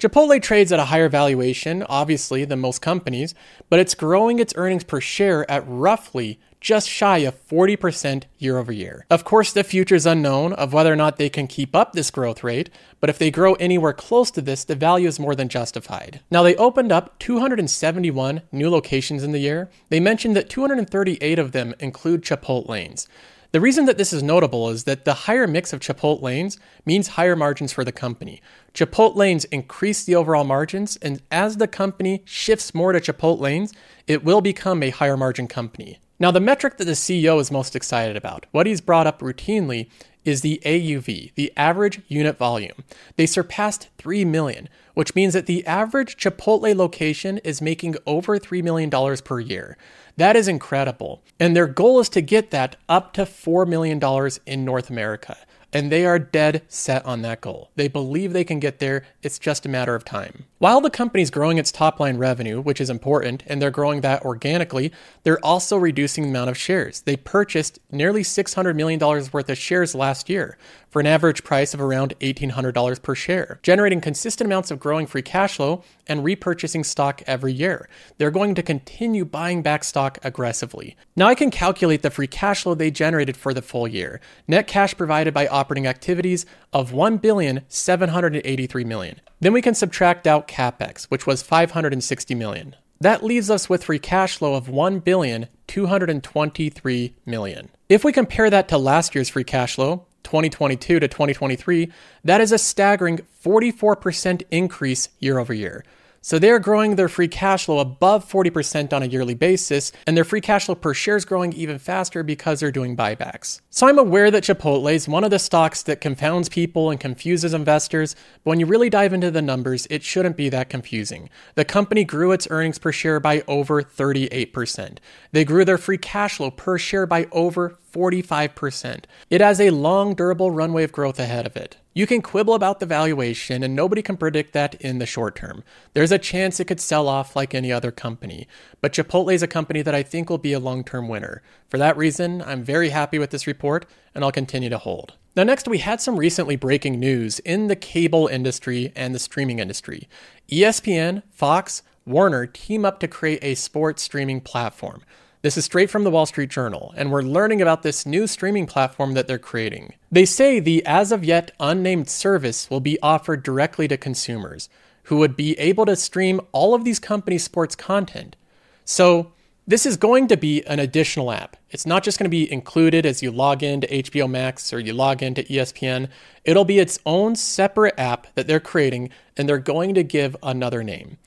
Chipotle 0.03 0.41
trades 0.41 0.73
at 0.73 0.81
a 0.81 0.85
higher 0.85 1.07
valuation, 1.07 1.81
obviously, 1.83 2.43
than 2.43 2.59
most 2.59 2.81
companies, 2.81 3.33
but 3.69 3.79
it's 3.79 3.95
growing 3.95 4.37
its 4.37 4.53
earnings 4.57 4.83
per 4.83 4.99
share 4.99 5.49
at 5.49 5.63
roughly 5.65 6.41
just 6.59 6.89
shy 6.89 7.19
of 7.19 7.47
40% 7.47 8.23
year 8.37 8.57
over 8.57 8.73
year. 8.73 9.05
Of 9.09 9.23
course, 9.23 9.53
the 9.53 9.63
future 9.63 9.95
is 9.95 10.05
unknown 10.05 10.51
of 10.51 10.73
whether 10.73 10.91
or 10.91 10.97
not 10.97 11.15
they 11.15 11.29
can 11.29 11.47
keep 11.47 11.73
up 11.73 11.93
this 11.93 12.11
growth 12.11 12.43
rate, 12.43 12.69
but 12.99 13.09
if 13.09 13.17
they 13.17 13.31
grow 13.31 13.53
anywhere 13.53 13.93
close 13.93 14.29
to 14.31 14.41
this, 14.41 14.65
the 14.65 14.75
value 14.75 15.07
is 15.07 15.21
more 15.21 15.35
than 15.35 15.47
justified. 15.47 16.19
Now, 16.29 16.43
they 16.43 16.57
opened 16.57 16.91
up 16.91 17.17
271 17.19 18.41
new 18.51 18.69
locations 18.69 19.23
in 19.23 19.31
the 19.31 19.39
year. 19.39 19.69
They 19.87 20.01
mentioned 20.01 20.35
that 20.35 20.49
238 20.49 21.39
of 21.39 21.53
them 21.53 21.75
include 21.79 22.23
Chipotlanes. 22.23 23.07
The 23.53 23.61
reason 23.61 23.85
that 23.85 23.99
this 23.99 24.11
is 24.11 24.23
notable 24.23 24.67
is 24.71 24.85
that 24.85 25.05
the 25.05 25.13
higher 25.13 25.45
mix 25.45 25.73
of 25.73 25.79
Chipotlanes 25.79 26.57
means 26.87 27.09
higher 27.09 27.35
margins 27.35 27.71
for 27.71 27.83
the 27.83 27.91
company. 27.91 28.41
Chipotlanes 28.73 29.45
increase 29.51 30.03
the 30.03 30.15
overall 30.15 30.43
margins, 30.43 30.97
and 31.03 31.21
as 31.29 31.57
the 31.57 31.67
company 31.67 32.23
shifts 32.25 32.73
more 32.73 32.93
to 32.93 32.99
Chipotlanes, 32.99 33.71
it 34.07 34.23
will 34.23 34.41
become 34.41 34.81
a 34.81 34.89
higher 34.89 35.15
margin 35.15 35.47
company. 35.47 35.99
Now, 36.23 36.31
the 36.31 36.39
metric 36.39 36.77
that 36.77 36.85
the 36.85 36.93
CEO 36.93 37.37
is 37.41 37.51
most 37.51 37.75
excited 37.75 38.15
about, 38.15 38.45
what 38.51 38.65
he's 38.65 38.79
brought 38.79 39.07
up 39.07 39.19
routinely, 39.19 39.89
is 40.23 40.39
the 40.39 40.61
AUV, 40.63 41.33
the 41.35 41.51
average 41.57 41.99
unit 42.07 42.37
volume. 42.37 42.85
They 43.17 43.25
surpassed 43.25 43.89
3 43.97 44.23
million, 44.23 44.69
which 44.93 45.15
means 45.15 45.33
that 45.33 45.47
the 45.47 45.67
average 45.67 46.15
Chipotle 46.15 46.73
location 46.77 47.39
is 47.39 47.61
making 47.61 47.97
over 48.05 48.39
$3 48.39 48.63
million 48.63 48.89
per 49.17 49.41
year. 49.41 49.75
That 50.15 50.37
is 50.37 50.47
incredible. 50.47 51.21
And 51.41 51.57
their 51.57 51.67
goal 51.67 51.99
is 51.99 52.07
to 52.11 52.21
get 52.21 52.51
that 52.51 52.77
up 52.87 53.11
to 53.15 53.23
$4 53.23 53.67
million 53.67 54.01
in 54.45 54.63
North 54.63 54.89
America 54.89 55.35
and 55.73 55.91
they 55.91 56.05
are 56.05 56.19
dead 56.19 56.61
set 56.67 57.03
on 57.05 57.23
that 57.23 57.41
goal. 57.41 57.71
They 57.75 57.87
believe 57.87 58.31
they 58.31 58.43
can 58.43 58.59
get 58.59 58.79
there, 58.79 59.03
it's 59.23 59.39
just 59.39 59.65
a 59.65 59.69
matter 59.69 59.95
of 59.95 60.05
time. 60.05 60.45
While 60.63 60.79
the 60.79 60.89
company's 60.89 61.29
growing 61.29 61.57
its 61.57 61.73
top 61.73 61.99
line 61.99 62.15
revenue, 62.15 62.61
which 62.61 62.79
is 62.79 62.89
important, 62.89 63.43
and 63.47 63.61
they're 63.61 63.69
growing 63.69 63.99
that 63.99 64.23
organically, 64.23 64.93
they're 65.23 65.45
also 65.45 65.75
reducing 65.75 66.23
the 66.23 66.29
amount 66.29 66.51
of 66.51 66.57
shares. 66.57 67.01
They 67.01 67.17
purchased 67.17 67.79
nearly 67.91 68.23
$600 68.23 68.73
million 68.73 68.97
worth 68.97 69.49
of 69.49 69.57
shares 69.57 69.93
last 69.93 70.29
year 70.29 70.57
for 70.89 71.01
an 71.01 71.05
average 71.05 71.43
price 71.43 71.73
of 71.73 71.81
around 71.81 72.17
$1,800 72.21 73.01
per 73.01 73.13
share, 73.13 73.59
generating 73.61 73.99
consistent 73.99 74.47
amounts 74.47 74.71
of 74.71 74.79
growing 74.79 75.05
free 75.05 75.21
cash 75.21 75.57
flow 75.57 75.83
and 76.07 76.23
repurchasing 76.23 76.85
stock 76.85 77.21
every 77.27 77.51
year. 77.51 77.89
They're 78.17 78.31
going 78.31 78.55
to 78.55 78.63
continue 78.63 79.25
buying 79.25 79.63
back 79.63 79.83
stock 79.83 80.17
aggressively. 80.23 80.95
Now 81.17 81.27
I 81.27 81.35
can 81.35 81.51
calculate 81.51 82.03
the 82.03 82.09
free 82.09 82.27
cash 82.27 82.63
flow 82.63 82.73
they 82.73 82.89
generated 82.89 83.35
for 83.35 83.53
the 83.53 83.61
full 83.61 83.85
year. 83.85 84.21
Net 84.47 84.67
cash 84.67 84.95
provided 84.95 85.33
by 85.33 85.45
operating 85.47 85.87
activities 85.87 86.45
of 86.71 86.93
1,783 86.93 88.83
million. 88.85 89.19
Then 89.43 89.51
we 89.51 89.61
can 89.61 89.75
subtract 89.75 90.25
out 90.25 90.47
capex, 90.47 91.03
which 91.07 91.27
was 91.27 91.43
560 91.43 92.33
million. 92.33 92.77
That 93.01 93.25
leaves 93.25 93.49
us 93.49 93.69
with 93.69 93.83
free 93.83 93.99
cash 93.99 94.37
flow 94.37 94.53
of 94.53 94.69
1,223 94.69 97.15
million. 97.25 97.69
If 97.89 98.05
we 98.05 98.13
compare 98.13 98.49
that 98.49 98.69
to 98.69 98.77
last 98.77 99.13
year's 99.13 99.27
free 99.27 99.43
cash 99.43 99.75
flow, 99.75 100.05
2022 100.23 101.01
to 101.01 101.07
2023, 101.09 101.91
that 102.23 102.39
is 102.39 102.53
a 102.53 102.57
staggering 102.57 103.19
44% 103.43 104.43
increase 104.49 105.09
year 105.19 105.39
over 105.39 105.53
year. 105.53 105.83
So 106.25 106.39
they're 106.39 106.57
growing 106.57 106.95
their 106.95 107.09
free 107.09 107.27
cash 107.27 107.65
flow 107.65 107.79
above 107.79 108.23
40% 108.31 108.93
on 108.93 109.03
a 109.03 109.07
yearly 109.07 109.33
basis, 109.33 109.91
and 110.07 110.15
their 110.15 110.23
free 110.23 110.39
cash 110.39 110.67
flow 110.67 110.75
per 110.75 110.93
share 110.93 111.17
is 111.17 111.25
growing 111.25 111.51
even 111.51 111.77
faster 111.77 112.23
because 112.23 112.61
they're 112.61 112.71
doing 112.71 112.95
buybacks. 112.95 113.59
So 113.69 113.89
I'm 113.89 113.99
aware 113.99 114.31
that 114.31 114.45
Chipotle 114.45 114.93
is 114.93 115.05
one 115.05 115.25
of 115.25 115.31
the 115.31 115.37
stocks 115.37 115.83
that 115.83 115.99
confounds 115.99 116.47
people 116.47 116.89
and 116.89 116.97
confuses 116.97 117.53
investors, 117.53 118.15
but 118.45 118.51
when 118.51 118.61
you 118.61 118.65
really 118.65 118.89
dive 118.89 119.11
into 119.11 119.31
the 119.31 119.41
numbers, 119.41 119.85
it 119.89 120.01
shouldn't 120.01 120.37
be 120.37 120.47
that 120.47 120.69
confusing. 120.69 121.29
The 121.55 121.65
company 121.65 122.05
grew 122.05 122.31
its 122.31 122.47
earnings 122.49 122.79
per 122.79 122.93
share 122.93 123.19
by 123.19 123.43
over 123.45 123.83
38%. 123.83 124.99
They 125.33 125.43
grew 125.43 125.65
their 125.65 125.77
free 125.77 125.97
cash 125.97 126.37
flow 126.37 126.51
per 126.51 126.77
share 126.77 127.05
by 127.05 127.27
over 127.33 127.77
45%. 127.93 129.03
It 129.29 129.39
has 129.39 129.61
a 129.61 129.69
long, 129.69 130.15
durable 130.15 130.51
runway 130.51 130.83
of 130.83 130.91
growth 130.91 131.19
ahead 131.19 131.45
of 131.45 131.55
it. 131.55 131.77
You 131.93 132.07
can 132.07 132.23
quibble 132.23 132.55
about 132.55 132.79
the 132.79 132.87
valuation, 132.87 133.61
and 133.61 133.75
nobody 133.75 134.01
can 134.01 134.17
predict 134.17 134.53
that 134.53 134.75
in 134.81 134.97
the 134.97 135.05
short 135.05 135.35
term. 135.35 135.63
There's 135.93 136.11
a 136.11 136.17
chance 136.17 136.59
it 136.59 136.65
could 136.65 136.81
sell 136.81 137.07
off 137.07 137.35
like 137.35 137.53
any 137.53 137.71
other 137.71 137.91
company, 137.91 138.47
but 138.81 138.93
Chipotle 138.93 139.33
is 139.33 139.43
a 139.43 139.47
company 139.47 139.83
that 139.83 139.93
I 139.93 140.01
think 140.01 140.29
will 140.29 140.39
be 140.39 140.53
a 140.53 140.59
long 140.59 140.83
term 140.83 141.07
winner. 141.07 141.43
For 141.69 141.77
that 141.77 141.95
reason, 141.95 142.41
I'm 142.41 142.63
very 142.63 142.89
happy 142.89 143.19
with 143.19 143.29
this 143.29 143.45
report, 143.45 143.85
and 144.15 144.23
I'll 144.23 144.31
continue 144.31 144.69
to 144.69 144.79
hold. 144.79 145.13
Now, 145.35 145.43
next, 145.43 145.67
we 145.67 145.79
had 145.79 146.01
some 146.01 146.17
recently 146.17 146.55
breaking 146.55 146.99
news 146.99 147.39
in 147.39 147.67
the 147.67 147.75
cable 147.75 148.27
industry 148.27 148.91
and 148.95 149.13
the 149.13 149.19
streaming 149.19 149.59
industry. 149.59 150.07
ESPN, 150.49 151.23
Fox, 151.31 151.83
Warner 152.05 152.45
team 152.47 152.83
up 152.83 152.99
to 152.99 153.07
create 153.07 153.39
a 153.41 153.55
sports 153.55 154.03
streaming 154.03 154.41
platform. 154.41 155.03
This 155.43 155.57
is 155.57 155.65
straight 155.65 155.89
from 155.89 156.05
the 156.05 156.09
Wall 156.09 156.25
Street 156.25 156.49
Journal, 156.49 156.93
and 156.95 157.11
we're 157.11 157.21
learning 157.21 157.61
about 157.61 157.83
this 157.83 158.05
new 158.05 158.27
streaming 158.27 158.65
platform 158.65 159.13
that 159.13 159.27
they're 159.27 159.37
creating. 159.37 159.93
They 160.09 160.23
say 160.23 160.61
the 160.61 160.85
as 160.85 161.11
of 161.11 161.25
yet 161.25 161.51
unnamed 161.59 162.09
service 162.09 162.69
will 162.69 162.79
be 162.79 162.97
offered 163.01 163.43
directly 163.43 163.89
to 163.89 163.97
consumers 163.97 164.69
who 165.03 165.17
would 165.17 165.35
be 165.35 165.59
able 165.59 165.85
to 165.87 165.97
stream 165.97 166.39
all 166.53 166.73
of 166.73 166.85
these 166.85 166.97
companies' 166.97 167.43
sports 167.43 167.75
content. 167.75 168.37
So, 168.85 169.33
this 169.67 169.85
is 169.85 169.97
going 169.97 170.29
to 170.29 170.37
be 170.37 170.65
an 170.65 170.79
additional 170.79 171.29
app. 171.29 171.57
It's 171.71 171.85
not 171.85 172.03
just 172.03 172.17
going 172.17 172.25
to 172.25 172.29
be 172.29 172.49
included 172.49 173.05
as 173.05 173.21
you 173.21 173.29
log 173.29 173.63
into 173.63 173.87
HBO 173.87 174.29
Max 174.29 174.71
or 174.71 174.79
you 174.79 174.93
log 174.93 175.21
into 175.21 175.43
ESPN. 175.43 176.07
It'll 176.45 176.63
be 176.63 176.79
its 176.79 176.99
own 177.05 177.35
separate 177.35 177.95
app 177.97 178.33
that 178.35 178.47
they're 178.47 178.61
creating, 178.61 179.09
and 179.35 179.49
they're 179.49 179.57
going 179.57 179.93
to 179.95 180.03
give 180.03 180.37
another 180.41 180.85
name. 180.85 181.17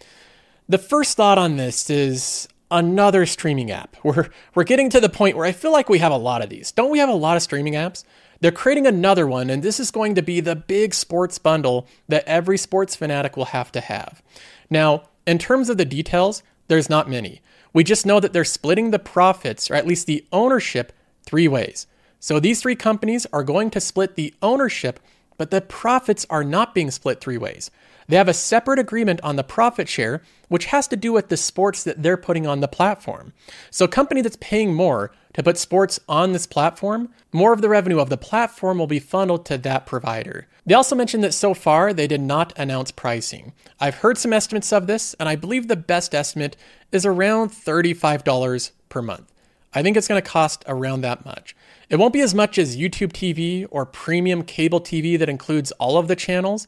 The 0.70 0.78
first 0.78 1.18
thought 1.18 1.37
on 1.37 1.58
this 1.58 1.90
is 1.90 2.49
another 2.70 3.26
streaming 3.26 3.70
app. 3.70 3.96
We're 4.02 4.28
we're 4.54 4.64
getting 4.64 4.90
to 4.90 5.00
the 5.00 5.08
point 5.08 5.37
where 5.37 5.46
I 5.46 5.52
feel 5.52 5.73
like 5.73 5.88
we 5.88 5.99
have 5.99 6.12
a 6.12 6.16
lot 6.16 6.42
of 6.42 6.49
these. 6.49 6.73
Don't 6.73 6.90
we 6.90 6.99
have 6.99 7.08
a 7.08 7.14
lot 7.14 7.37
of 7.37 7.42
streaming 7.42 7.75
apps? 7.75 8.04
They're 8.40 8.52
creating 8.52 8.87
another 8.87 9.26
one, 9.26 9.49
and 9.49 9.62
this 9.62 9.80
is 9.80 9.90
going 9.90 10.14
to 10.14 10.23
be 10.23 10.40
the 10.40 10.56
big 10.56 10.92
sports 10.94 11.38
bundle 11.38 11.87
that 12.08 12.25
every 12.26 12.58
sports 12.58 12.95
fanatic 12.95 13.36
will 13.36 13.47
have 13.47 13.73
to 13.73 13.80
have. 13.80 14.23
Now, 14.69 15.04
in 15.26 15.38
terms 15.38 15.71
of 15.71 15.78
the 15.78 15.84
details, 15.84 16.43
there's 16.69 16.91
not 16.91 17.08
many. 17.08 17.41
We 17.73 17.84
just 17.84 18.06
know 18.06 18.21
that 18.21 18.32
they're 18.32 18.45
splitting 18.45 18.91
the 18.91 18.99
profits, 18.99 19.71
or 19.71 19.75
at 19.75 19.86
least 19.86 20.06
the 20.06 20.25
ownership, 20.32 20.93
three 21.25 21.49
ways. 21.49 21.86
So 22.21 22.41
these 22.41 22.60
three 22.60 22.76
companies 22.76 23.26
are 23.32 23.43
going 23.45 23.71
to 23.71 23.80
split 23.80 24.17
the 24.17 24.34
ownership, 24.43 25.00
but 25.38 25.50
the 25.50 25.60
profits 25.60 26.26
are 26.30 26.45
not 26.45 26.75
being 26.75 26.91
split 26.91 27.21
three 27.21 27.38
ways. 27.38 27.71
They 28.08 28.16
have 28.16 28.28
a 28.28 28.34
separate 28.34 28.78
agreement 28.78 29.21
on 29.23 29.36
the 29.36 29.42
profit 29.45 29.88
share, 29.88 30.23
which 30.49 30.66
has 30.66 30.86
to 30.88 30.97
do 30.97 31.12
with 31.12 31.28
the 31.28 31.36
sports 31.36 31.82
that 31.84 32.02
they're 32.02 32.16
putting 32.16 32.47
on 32.47 32.60
the 32.60 32.69
platform. 32.69 33.32
So, 33.71 33.84
a 33.84 33.88
company 33.88 34.23
that's 34.23 34.38
paying 34.40 34.75
more 34.75 35.12
to 35.34 35.42
put 35.42 35.58
sports 35.58 36.00
on 36.08 36.32
this 36.32 36.47
platform, 36.47 37.10
more 37.32 37.52
of 37.52 37.60
the 37.60 37.69
revenue 37.69 37.99
of 37.99 38.08
the 38.08 38.16
platform 38.16 38.78
will 38.78 38.86
be 38.86 39.00
funneled 39.00 39.45
to 39.47 39.58
that 39.58 39.86
provider. 39.86 40.47
They 40.64 40.75
also 40.75 40.97
mentioned 40.97 41.23
that 41.25 41.34
so 41.34 41.52
far 41.52 41.92
they 41.92 42.06
did 42.06 42.21
not 42.21 42.52
announce 42.56 42.90
pricing. 42.90 43.52
I've 43.78 43.97
heard 43.97 44.19
some 44.19 44.32
estimates 44.32 44.73
of 44.73 44.86
this, 44.86 45.14
and 45.21 45.28
I 45.28 45.36
believe 45.36 45.69
the 45.69 45.76
best 45.76 46.14
estimate 46.14 46.56
is 46.92 47.04
around 47.04 47.50
$35 47.50 48.71
per 48.88 49.02
month. 49.02 49.32
I 49.75 49.82
think 49.82 49.97
it's 49.97 50.08
going 50.08 50.23
to 50.23 50.26
cost 50.26 50.64
around 50.66 51.02
that 51.02 51.26
much. 51.26 51.54
It 51.90 51.97
won't 51.97 52.14
be 52.14 52.23
as 52.23 52.34
much 52.34 52.56
as 52.56 52.78
YouTube 52.78 53.12
TV 53.12 53.66
or 53.71 53.84
premium 53.84 54.42
cable 54.42 54.80
TV 54.80 55.19
that 55.19 55.28
includes 55.28 55.71
all 55.73 55.99
of 55.99 56.08
the 56.08 56.16
channels, 56.16 56.66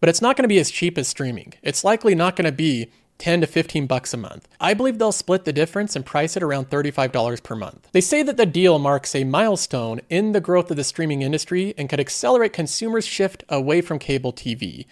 but 0.00 0.08
it's 0.08 0.22
not 0.22 0.36
going 0.36 0.44
to 0.44 0.48
be 0.48 0.58
as 0.58 0.70
cheap 0.70 0.98
as 0.98 1.08
streaming. 1.08 1.54
It's 1.62 1.84
likely 1.84 2.14
not 2.14 2.36
going 2.36 2.46
to 2.46 2.52
be 2.52 2.90
10 3.18 3.40
to 3.40 3.46
15 3.46 3.86
bucks 3.86 4.12
a 4.12 4.18
month. 4.18 4.46
I 4.60 4.74
believe 4.74 4.98
they'll 4.98 5.12
split 5.12 5.44
the 5.44 5.52
difference 5.52 5.96
and 5.96 6.04
price 6.04 6.36
it 6.36 6.42
around 6.42 6.68
$35 6.68 7.42
per 7.42 7.56
month. 7.56 7.88
They 7.92 8.00
say 8.00 8.22
that 8.22 8.36
the 8.36 8.46
deal 8.46 8.78
marks 8.78 9.14
a 9.14 9.24
milestone 9.24 10.00
in 10.10 10.32
the 10.32 10.40
growth 10.40 10.70
of 10.70 10.76
the 10.76 10.84
streaming 10.84 11.22
industry 11.22 11.74
and 11.78 11.88
could 11.88 12.00
accelerate 12.00 12.52
consumers' 12.52 13.06
shift 13.06 13.44
away 13.48 13.80
from 13.80 13.98
cable 13.98 14.32
TV. 14.32 14.86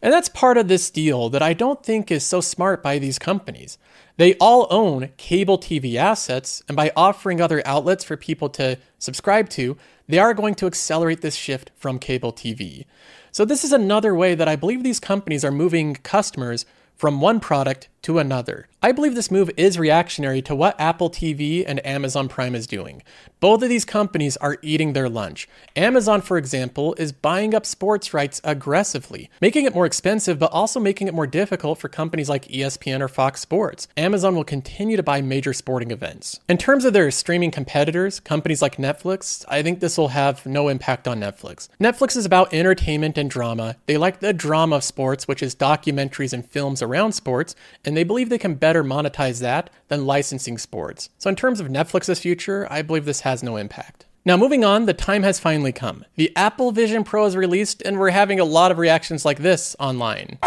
And 0.00 0.12
that's 0.12 0.28
part 0.28 0.56
of 0.56 0.68
this 0.68 0.90
deal 0.90 1.28
that 1.30 1.42
I 1.42 1.52
don't 1.52 1.82
think 1.82 2.10
is 2.10 2.24
so 2.24 2.40
smart 2.40 2.82
by 2.82 2.98
these 2.98 3.18
companies. 3.18 3.78
They 4.16 4.34
all 4.34 4.66
own 4.70 5.10
cable 5.16 5.58
TV 5.58 5.94
assets, 5.94 6.62
and 6.68 6.76
by 6.76 6.92
offering 6.96 7.40
other 7.40 7.62
outlets 7.64 8.04
for 8.04 8.16
people 8.16 8.48
to 8.50 8.78
subscribe 8.98 9.48
to, 9.50 9.76
they 10.08 10.18
are 10.18 10.34
going 10.34 10.54
to 10.56 10.66
accelerate 10.66 11.20
this 11.20 11.36
shift 11.36 11.70
from 11.76 11.98
cable 11.98 12.32
TV. 12.32 12.84
So, 13.30 13.44
this 13.44 13.62
is 13.62 13.72
another 13.72 14.14
way 14.14 14.34
that 14.34 14.48
I 14.48 14.56
believe 14.56 14.82
these 14.82 15.00
companies 15.00 15.44
are 15.44 15.52
moving 15.52 15.94
customers 15.94 16.66
from 16.96 17.20
one 17.20 17.38
product 17.38 17.88
to 18.02 18.18
another. 18.18 18.68
I 18.80 18.92
believe 18.92 19.16
this 19.16 19.30
move 19.30 19.50
is 19.56 19.76
reactionary 19.76 20.40
to 20.42 20.54
what 20.54 20.80
Apple 20.80 21.10
TV 21.10 21.64
and 21.66 21.84
Amazon 21.84 22.28
Prime 22.28 22.54
is 22.54 22.68
doing. 22.68 23.02
Both 23.40 23.62
of 23.62 23.68
these 23.68 23.84
companies 23.84 24.36
are 24.36 24.56
eating 24.62 24.92
their 24.92 25.08
lunch. 25.08 25.48
Amazon, 25.74 26.20
for 26.20 26.38
example, 26.38 26.94
is 26.94 27.10
buying 27.10 27.54
up 27.54 27.66
sports 27.66 28.14
rights 28.14 28.40
aggressively, 28.44 29.30
making 29.40 29.64
it 29.64 29.74
more 29.74 29.86
expensive, 29.86 30.38
but 30.38 30.52
also 30.52 30.78
making 30.78 31.08
it 31.08 31.14
more 31.14 31.26
difficult 31.26 31.78
for 31.78 31.88
companies 31.88 32.28
like 32.28 32.46
ESPN 32.46 33.00
or 33.00 33.08
Fox 33.08 33.40
Sports. 33.40 33.88
Amazon 33.96 34.36
will 34.36 34.44
continue 34.44 34.96
to 34.96 35.02
buy 35.02 35.20
major 35.20 35.52
sporting 35.52 35.90
events. 35.90 36.38
In 36.48 36.56
terms 36.56 36.84
of 36.84 36.92
their 36.92 37.10
streaming 37.10 37.50
competitors, 37.50 38.20
companies 38.20 38.62
like 38.62 38.76
Netflix, 38.76 39.44
I 39.48 39.62
think 39.62 39.80
this 39.80 39.98
will 39.98 40.08
have 40.08 40.46
no 40.46 40.68
impact 40.68 41.08
on 41.08 41.18
Netflix. 41.18 41.68
Netflix 41.80 42.16
is 42.16 42.26
about 42.26 42.54
entertainment 42.54 43.18
and 43.18 43.28
drama. 43.28 43.74
They 43.86 43.96
like 43.96 44.20
the 44.20 44.32
drama 44.32 44.76
of 44.76 44.84
sports, 44.84 45.26
which 45.26 45.42
is 45.42 45.56
documentaries 45.56 46.32
and 46.32 46.48
films 46.48 46.80
around 46.80 47.12
sports, 47.12 47.56
and 47.88 47.96
they 47.96 48.04
believe 48.04 48.28
they 48.28 48.36
can 48.36 48.54
better 48.54 48.84
monetize 48.84 49.40
that 49.40 49.70
than 49.88 50.04
licensing 50.04 50.58
sports. 50.58 51.08
So, 51.16 51.30
in 51.30 51.36
terms 51.36 51.58
of 51.58 51.68
Netflix's 51.68 52.20
future, 52.20 52.68
I 52.70 52.82
believe 52.82 53.06
this 53.06 53.22
has 53.22 53.42
no 53.42 53.56
impact. 53.56 54.04
Now, 54.26 54.36
moving 54.36 54.62
on, 54.62 54.84
the 54.84 54.92
time 54.92 55.22
has 55.22 55.40
finally 55.40 55.72
come. 55.72 56.04
The 56.16 56.30
Apple 56.36 56.70
Vision 56.70 57.02
Pro 57.02 57.24
is 57.24 57.34
released, 57.34 57.80
and 57.86 57.98
we're 57.98 58.10
having 58.10 58.38
a 58.38 58.44
lot 58.44 58.70
of 58.70 58.76
reactions 58.76 59.24
like 59.24 59.38
this 59.38 59.74
online. 59.80 60.38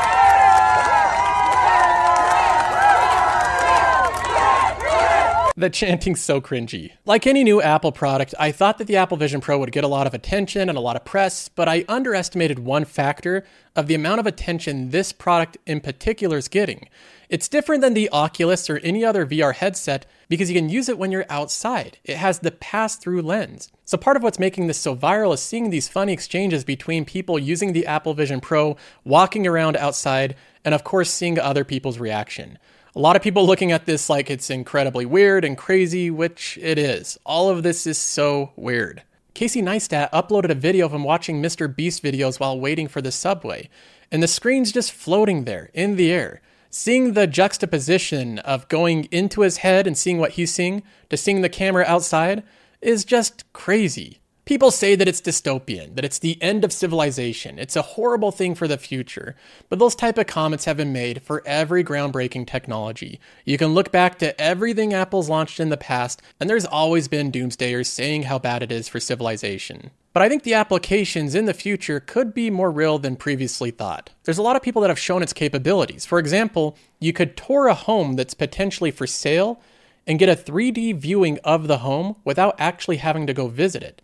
The 5.58 5.70
chanting's 5.70 6.22
so 6.22 6.42
cringy. 6.42 6.94
Like 7.06 7.28
any 7.28 7.44
new 7.44 7.62
Apple 7.62 7.92
product, 7.92 8.34
I 8.40 8.52
thought 8.52 8.78
that 8.78 8.88
the 8.88 8.96
Apple 8.96 9.18
Vision 9.18 9.42
Pro 9.42 9.60
would 9.60 9.72
get 9.72 9.84
a 9.84 9.88
lot 9.88 10.08
of 10.08 10.14
attention 10.14 10.70
and 10.70 10.78
a 10.78 10.82
lot 10.82 10.96
of 10.96 11.06
press, 11.06 11.50
but 11.50 11.68
I 11.68 11.86
underestimated 11.88 12.60
one 12.60 12.86
factor 12.86 13.46
of 13.76 13.88
the 13.88 13.94
amount 13.94 14.22
of 14.22 14.26
attention 14.26 14.90
this 14.90 15.12
product 15.12 15.58
in 15.68 15.80
particular 15.80 16.38
is 16.38 16.48
getting. 16.48 16.88
It's 17.32 17.48
different 17.48 17.82
than 17.82 17.94
the 17.94 18.10
Oculus 18.10 18.70
or 18.70 18.80
any 18.80 19.06
other 19.06 19.26
VR 19.26 19.56
headset 19.56 20.06
because 20.28 20.52
you 20.52 20.60
can 20.60 20.68
use 20.68 20.90
it 20.90 20.98
when 20.98 21.14
you're 21.14 21.26
outside. 21.30 21.98
It 22.04 22.18
has 22.18 22.40
the 22.40 22.52
pass 22.52 22.98
through 22.98 23.22
lens. 23.22 23.72
So, 23.86 23.98
part 23.98 24.18
of 24.18 24.24
what's 24.24 24.38
making 24.38 24.68
this 24.68 24.78
so 24.78 24.98
viral 24.98 25.34
is 25.34 25.42
seeing 25.42 25.70
these 25.70 25.88
funny 25.88 26.12
exchanges 26.12 26.66
between 26.66 27.06
people 27.06 27.40
using 27.40 27.72
the 27.72 27.88
Apple 27.88 28.14
Vision 28.14 28.42
Pro, 28.42 28.76
walking 29.06 29.48
around 29.48 29.78
outside, 29.78 30.36
and 30.66 30.76
of 30.76 30.84
course, 30.84 31.10
seeing 31.10 31.40
other 31.40 31.64
people's 31.64 32.00
reaction. 32.00 32.60
A 32.98 33.00
lot 33.00 33.16
of 33.16 33.22
people 33.22 33.48
looking 33.48 33.72
at 33.72 33.86
this 33.86 34.10
like 34.10 34.30
it's 34.30 34.50
incredibly 34.50 35.06
weird 35.06 35.46
and 35.46 35.58
crazy, 35.58 36.12
which 36.12 36.60
it 36.62 36.78
is. 36.78 37.18
All 37.26 37.48
of 37.48 37.64
this 37.64 37.88
is 37.88 37.98
so 37.98 38.52
weird. 38.58 39.04
Casey 39.34 39.62
Neistat 39.62 40.12
uploaded 40.12 40.50
a 40.50 40.54
video 40.54 40.86
of 40.86 40.94
him 40.94 41.06
watching 41.06 41.42
Mr. 41.42 41.74
Beast 41.74 42.04
videos 42.04 42.42
while 42.42 42.60
waiting 42.60 42.90
for 42.90 43.02
the 43.02 43.10
subway, 43.10 43.70
and 44.12 44.22
the 44.22 44.28
screen's 44.28 44.74
just 44.74 44.92
floating 44.92 45.46
there 45.46 45.70
in 45.74 45.96
the 45.96 46.12
air. 46.12 46.42
Seeing 46.74 47.14
the 47.14 47.28
juxtaposition 47.28 48.40
of 48.40 48.70
going 48.70 49.10
into 49.12 49.42
his 49.42 49.58
head 49.58 49.86
and 49.86 49.98
seeing 49.98 50.20
what 50.20 50.32
he's 50.32 50.54
seeing 50.54 50.84
to 51.10 51.18
seeing 51.18 51.42
the 51.42 51.50
camera 51.50 51.84
outside 51.86 52.44
is 52.80 53.04
just 53.04 53.44
crazy. 53.52 54.21
People 54.44 54.72
say 54.72 54.96
that 54.96 55.08
it's 55.08 55.22
dystopian, 55.22 55.96
that 55.96 56.04
it's 56.04 56.18
the 56.18 56.42
end 56.42 56.64
of 56.66 56.74
civilization. 56.74 57.60
It's 57.60 57.76
a 57.76 57.84
horrible 57.84 58.32
thing 58.32 58.56
for 58.56 58.68
the 58.68 58.78
future. 58.78 59.36
But 59.70 59.78
those 59.78 59.94
type 59.94 60.18
of 60.18 60.26
comments 60.26 60.66
have 60.66 60.78
been 60.78 60.92
made 60.92 61.22
for 61.22 61.44
every 61.46 61.84
groundbreaking 61.84 62.48
technology. 62.48 63.20
You 63.46 63.60
can 63.60 63.76
look 63.76 63.92
back 63.92 64.18
to 64.20 64.40
everything 64.42 64.96
Apple's 64.96 65.30
launched 65.30 65.60
in 65.60 65.70
the 65.70 65.78
past, 65.78 66.24
and 66.40 66.50
there's 66.50 66.66
always 66.66 67.08
been 67.08 67.32
doomsdayers 67.32 67.86
saying 67.86 68.24
how 68.24 68.40
bad 68.40 68.64
it 68.64 68.72
is 68.72 68.88
for 68.88 69.00
civilization. 69.00 69.92
But 70.12 70.24
I 70.24 70.28
think 70.28 70.42
the 70.42 70.56
applications 70.56 71.36
in 71.36 71.46
the 71.46 71.54
future 71.54 72.00
could 72.00 72.34
be 72.34 72.50
more 72.50 72.72
real 72.72 72.98
than 72.98 73.16
previously 73.16 73.70
thought. 73.70 74.10
There's 74.24 74.40
a 74.40 74.44
lot 74.44 74.56
of 74.56 74.64
people 74.64 74.82
that 74.82 74.90
have 74.90 75.00
shown 75.00 75.22
its 75.22 75.34
capabilities. 75.34 76.06
For 76.06 76.18
example, 76.18 76.76
you 77.00 77.14
could 77.14 77.38
tour 77.38 77.68
a 77.68 77.76
home 77.76 78.16
that's 78.16 78.34
potentially 78.34 78.90
for 78.92 79.06
sale 79.06 79.62
and 80.08 80.18
get 80.18 80.30
a 80.30 80.36
3D 80.36 80.96
viewing 80.98 81.38
of 81.44 81.68
the 81.68 81.78
home 81.78 82.16
without 82.26 82.56
actually 82.58 82.98
having 82.98 83.28
to 83.28 83.34
go 83.36 83.48
visit 83.48 83.84
it. 83.84 84.02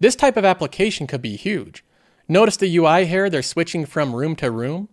This 0.00 0.16
type 0.16 0.38
of 0.38 0.46
application 0.46 1.06
could 1.06 1.20
be 1.20 1.36
huge. 1.36 1.84
Notice 2.26 2.56
the 2.56 2.74
UI 2.74 3.04
here, 3.04 3.28
they're 3.28 3.42
switching 3.42 3.84
from 3.84 4.16
room 4.16 4.34
to 4.36 4.50
room. 4.50 4.88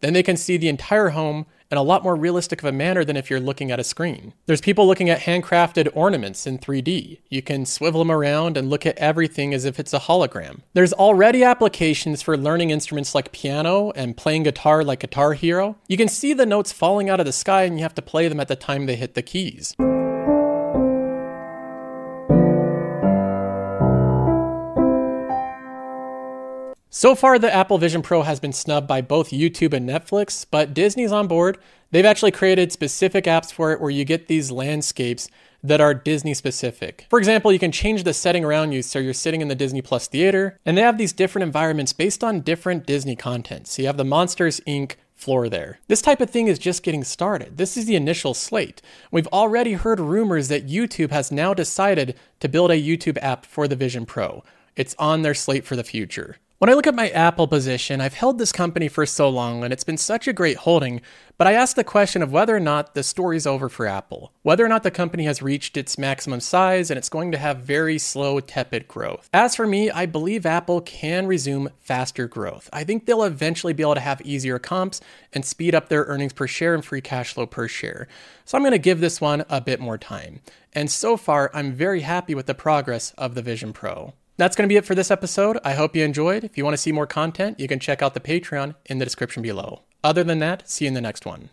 Then 0.00 0.12
they 0.12 0.22
can 0.22 0.36
see 0.36 0.58
the 0.58 0.68
entire 0.68 1.10
home 1.10 1.46
in 1.70 1.78
a 1.78 1.82
lot 1.82 2.02
more 2.02 2.16
realistic 2.16 2.60
of 2.60 2.68
a 2.68 2.72
manner 2.72 3.04
than 3.04 3.16
if 3.16 3.30
you're 3.30 3.40
looking 3.40 3.70
at 3.70 3.78
a 3.78 3.84
screen. 3.84 4.34
There's 4.46 4.60
people 4.60 4.86
looking 4.86 5.08
at 5.08 5.20
handcrafted 5.20 5.88
ornaments 5.94 6.46
in 6.46 6.58
3D. 6.58 7.20
You 7.28 7.42
can 7.42 7.64
swivel 7.64 8.00
them 8.00 8.10
around 8.10 8.56
and 8.56 8.68
look 8.68 8.84
at 8.84 8.98
everything 8.98 9.54
as 9.54 9.64
if 9.64 9.78
it's 9.78 9.94
a 9.94 10.00
hologram. 10.00 10.60
There's 10.74 10.92
already 10.92 11.44
applications 11.44 12.20
for 12.20 12.36
learning 12.36 12.70
instruments 12.70 13.14
like 13.14 13.32
piano 13.32 13.92
and 13.92 14.16
playing 14.16 14.42
guitar 14.42 14.82
like 14.82 15.00
Guitar 15.00 15.34
Hero. 15.34 15.76
You 15.86 15.96
can 15.96 16.08
see 16.08 16.32
the 16.32 16.46
notes 16.46 16.72
falling 16.72 17.08
out 17.08 17.20
of 17.20 17.26
the 17.26 17.32
sky 17.32 17.62
and 17.62 17.78
you 17.78 17.82
have 17.82 17.94
to 17.94 18.02
play 18.02 18.28
them 18.28 18.40
at 18.40 18.48
the 18.48 18.56
time 18.56 18.86
they 18.86 18.96
hit 18.96 19.14
the 19.14 19.22
keys. 19.22 19.74
So 27.00 27.14
far, 27.14 27.38
the 27.38 27.50
Apple 27.50 27.78
Vision 27.78 28.02
Pro 28.02 28.20
has 28.24 28.40
been 28.40 28.52
snubbed 28.52 28.86
by 28.86 29.00
both 29.00 29.30
YouTube 29.30 29.72
and 29.72 29.88
Netflix, 29.88 30.44
but 30.50 30.74
Disney's 30.74 31.12
on 31.12 31.28
board. 31.28 31.56
They've 31.90 32.04
actually 32.04 32.30
created 32.30 32.72
specific 32.72 33.24
apps 33.24 33.50
for 33.50 33.72
it 33.72 33.80
where 33.80 33.88
you 33.88 34.04
get 34.04 34.28
these 34.28 34.50
landscapes 34.50 35.30
that 35.62 35.80
are 35.80 35.94
Disney 35.94 36.34
specific. 36.34 37.06
For 37.08 37.18
example, 37.18 37.52
you 37.52 37.58
can 37.58 37.72
change 37.72 38.04
the 38.04 38.12
setting 38.12 38.44
around 38.44 38.72
you 38.72 38.82
so 38.82 38.98
you're 38.98 39.14
sitting 39.14 39.40
in 39.40 39.48
the 39.48 39.54
Disney 39.54 39.80
Plus 39.80 40.08
theater, 40.08 40.58
and 40.66 40.76
they 40.76 40.82
have 40.82 40.98
these 40.98 41.14
different 41.14 41.44
environments 41.44 41.94
based 41.94 42.22
on 42.22 42.42
different 42.42 42.84
Disney 42.84 43.16
content. 43.16 43.66
So 43.66 43.80
you 43.80 43.86
have 43.88 43.96
the 43.96 44.04
Monsters 44.04 44.60
Inc. 44.66 44.96
floor 45.14 45.48
there. 45.48 45.80
This 45.88 46.02
type 46.02 46.20
of 46.20 46.28
thing 46.28 46.48
is 46.48 46.58
just 46.58 46.82
getting 46.82 47.02
started. 47.02 47.56
This 47.56 47.78
is 47.78 47.86
the 47.86 47.96
initial 47.96 48.34
slate. 48.34 48.82
We've 49.10 49.28
already 49.28 49.72
heard 49.72 50.00
rumors 50.00 50.48
that 50.48 50.68
YouTube 50.68 51.12
has 51.12 51.32
now 51.32 51.54
decided 51.54 52.14
to 52.40 52.48
build 52.50 52.70
a 52.70 52.74
YouTube 52.74 53.16
app 53.22 53.46
for 53.46 53.66
the 53.66 53.74
Vision 53.74 54.04
Pro. 54.04 54.44
It's 54.76 54.94
on 54.98 55.22
their 55.22 55.32
slate 55.32 55.64
for 55.64 55.76
the 55.76 55.82
future. 55.82 56.36
When 56.60 56.68
I 56.68 56.74
look 56.74 56.86
at 56.86 56.94
my 56.94 57.08
Apple 57.08 57.48
position, 57.48 58.02
I've 58.02 58.12
held 58.12 58.36
this 58.36 58.52
company 58.52 58.86
for 58.86 59.06
so 59.06 59.30
long 59.30 59.64
and 59.64 59.72
it's 59.72 59.82
been 59.82 59.96
such 59.96 60.28
a 60.28 60.32
great 60.34 60.58
holding, 60.58 61.00
but 61.38 61.46
I 61.46 61.54
ask 61.54 61.74
the 61.74 61.82
question 61.82 62.20
of 62.20 62.32
whether 62.32 62.54
or 62.54 62.60
not 62.60 62.92
the 62.92 63.02
story's 63.02 63.46
over 63.46 63.70
for 63.70 63.86
Apple, 63.86 64.34
whether 64.42 64.62
or 64.62 64.68
not 64.68 64.82
the 64.82 64.90
company 64.90 65.24
has 65.24 65.40
reached 65.40 65.78
its 65.78 65.96
maximum 65.96 66.38
size 66.40 66.90
and 66.90 66.98
it's 66.98 67.08
going 67.08 67.32
to 67.32 67.38
have 67.38 67.60
very 67.60 67.96
slow, 67.96 68.40
tepid 68.40 68.86
growth. 68.88 69.30
As 69.32 69.56
for 69.56 69.66
me, 69.66 69.90
I 69.90 70.04
believe 70.04 70.44
Apple 70.44 70.82
can 70.82 71.26
resume 71.26 71.70
faster 71.78 72.28
growth. 72.28 72.68
I 72.74 72.84
think 72.84 73.06
they'll 73.06 73.24
eventually 73.24 73.72
be 73.72 73.82
able 73.82 73.94
to 73.94 74.00
have 74.00 74.20
easier 74.20 74.58
comps 74.58 75.00
and 75.32 75.46
speed 75.46 75.74
up 75.74 75.88
their 75.88 76.04
earnings 76.04 76.34
per 76.34 76.46
share 76.46 76.74
and 76.74 76.84
free 76.84 77.00
cash 77.00 77.32
flow 77.32 77.46
per 77.46 77.68
share. 77.68 78.06
So 78.44 78.58
I'm 78.58 78.62
going 78.62 78.72
to 78.72 78.78
give 78.78 79.00
this 79.00 79.18
one 79.18 79.46
a 79.48 79.62
bit 79.62 79.80
more 79.80 79.96
time. 79.96 80.40
And 80.74 80.90
so 80.90 81.16
far, 81.16 81.50
I'm 81.54 81.72
very 81.72 82.02
happy 82.02 82.34
with 82.34 82.44
the 82.44 82.54
progress 82.54 83.14
of 83.16 83.34
the 83.34 83.40
Vision 83.40 83.72
Pro. 83.72 84.12
That's 84.40 84.56
going 84.56 84.66
to 84.66 84.72
be 84.72 84.78
it 84.78 84.86
for 84.86 84.94
this 84.94 85.10
episode. 85.10 85.58
I 85.64 85.74
hope 85.74 85.94
you 85.94 86.02
enjoyed. 86.02 86.44
If 86.44 86.56
you 86.56 86.64
want 86.64 86.72
to 86.72 86.78
see 86.78 86.92
more 86.92 87.06
content, 87.06 87.60
you 87.60 87.68
can 87.68 87.78
check 87.78 88.00
out 88.00 88.14
the 88.14 88.20
Patreon 88.20 88.74
in 88.86 88.96
the 88.96 89.04
description 89.04 89.42
below. 89.42 89.82
Other 90.02 90.24
than 90.24 90.38
that, 90.38 90.66
see 90.66 90.86
you 90.86 90.88
in 90.88 90.94
the 90.94 91.02
next 91.02 91.26
one. 91.26 91.50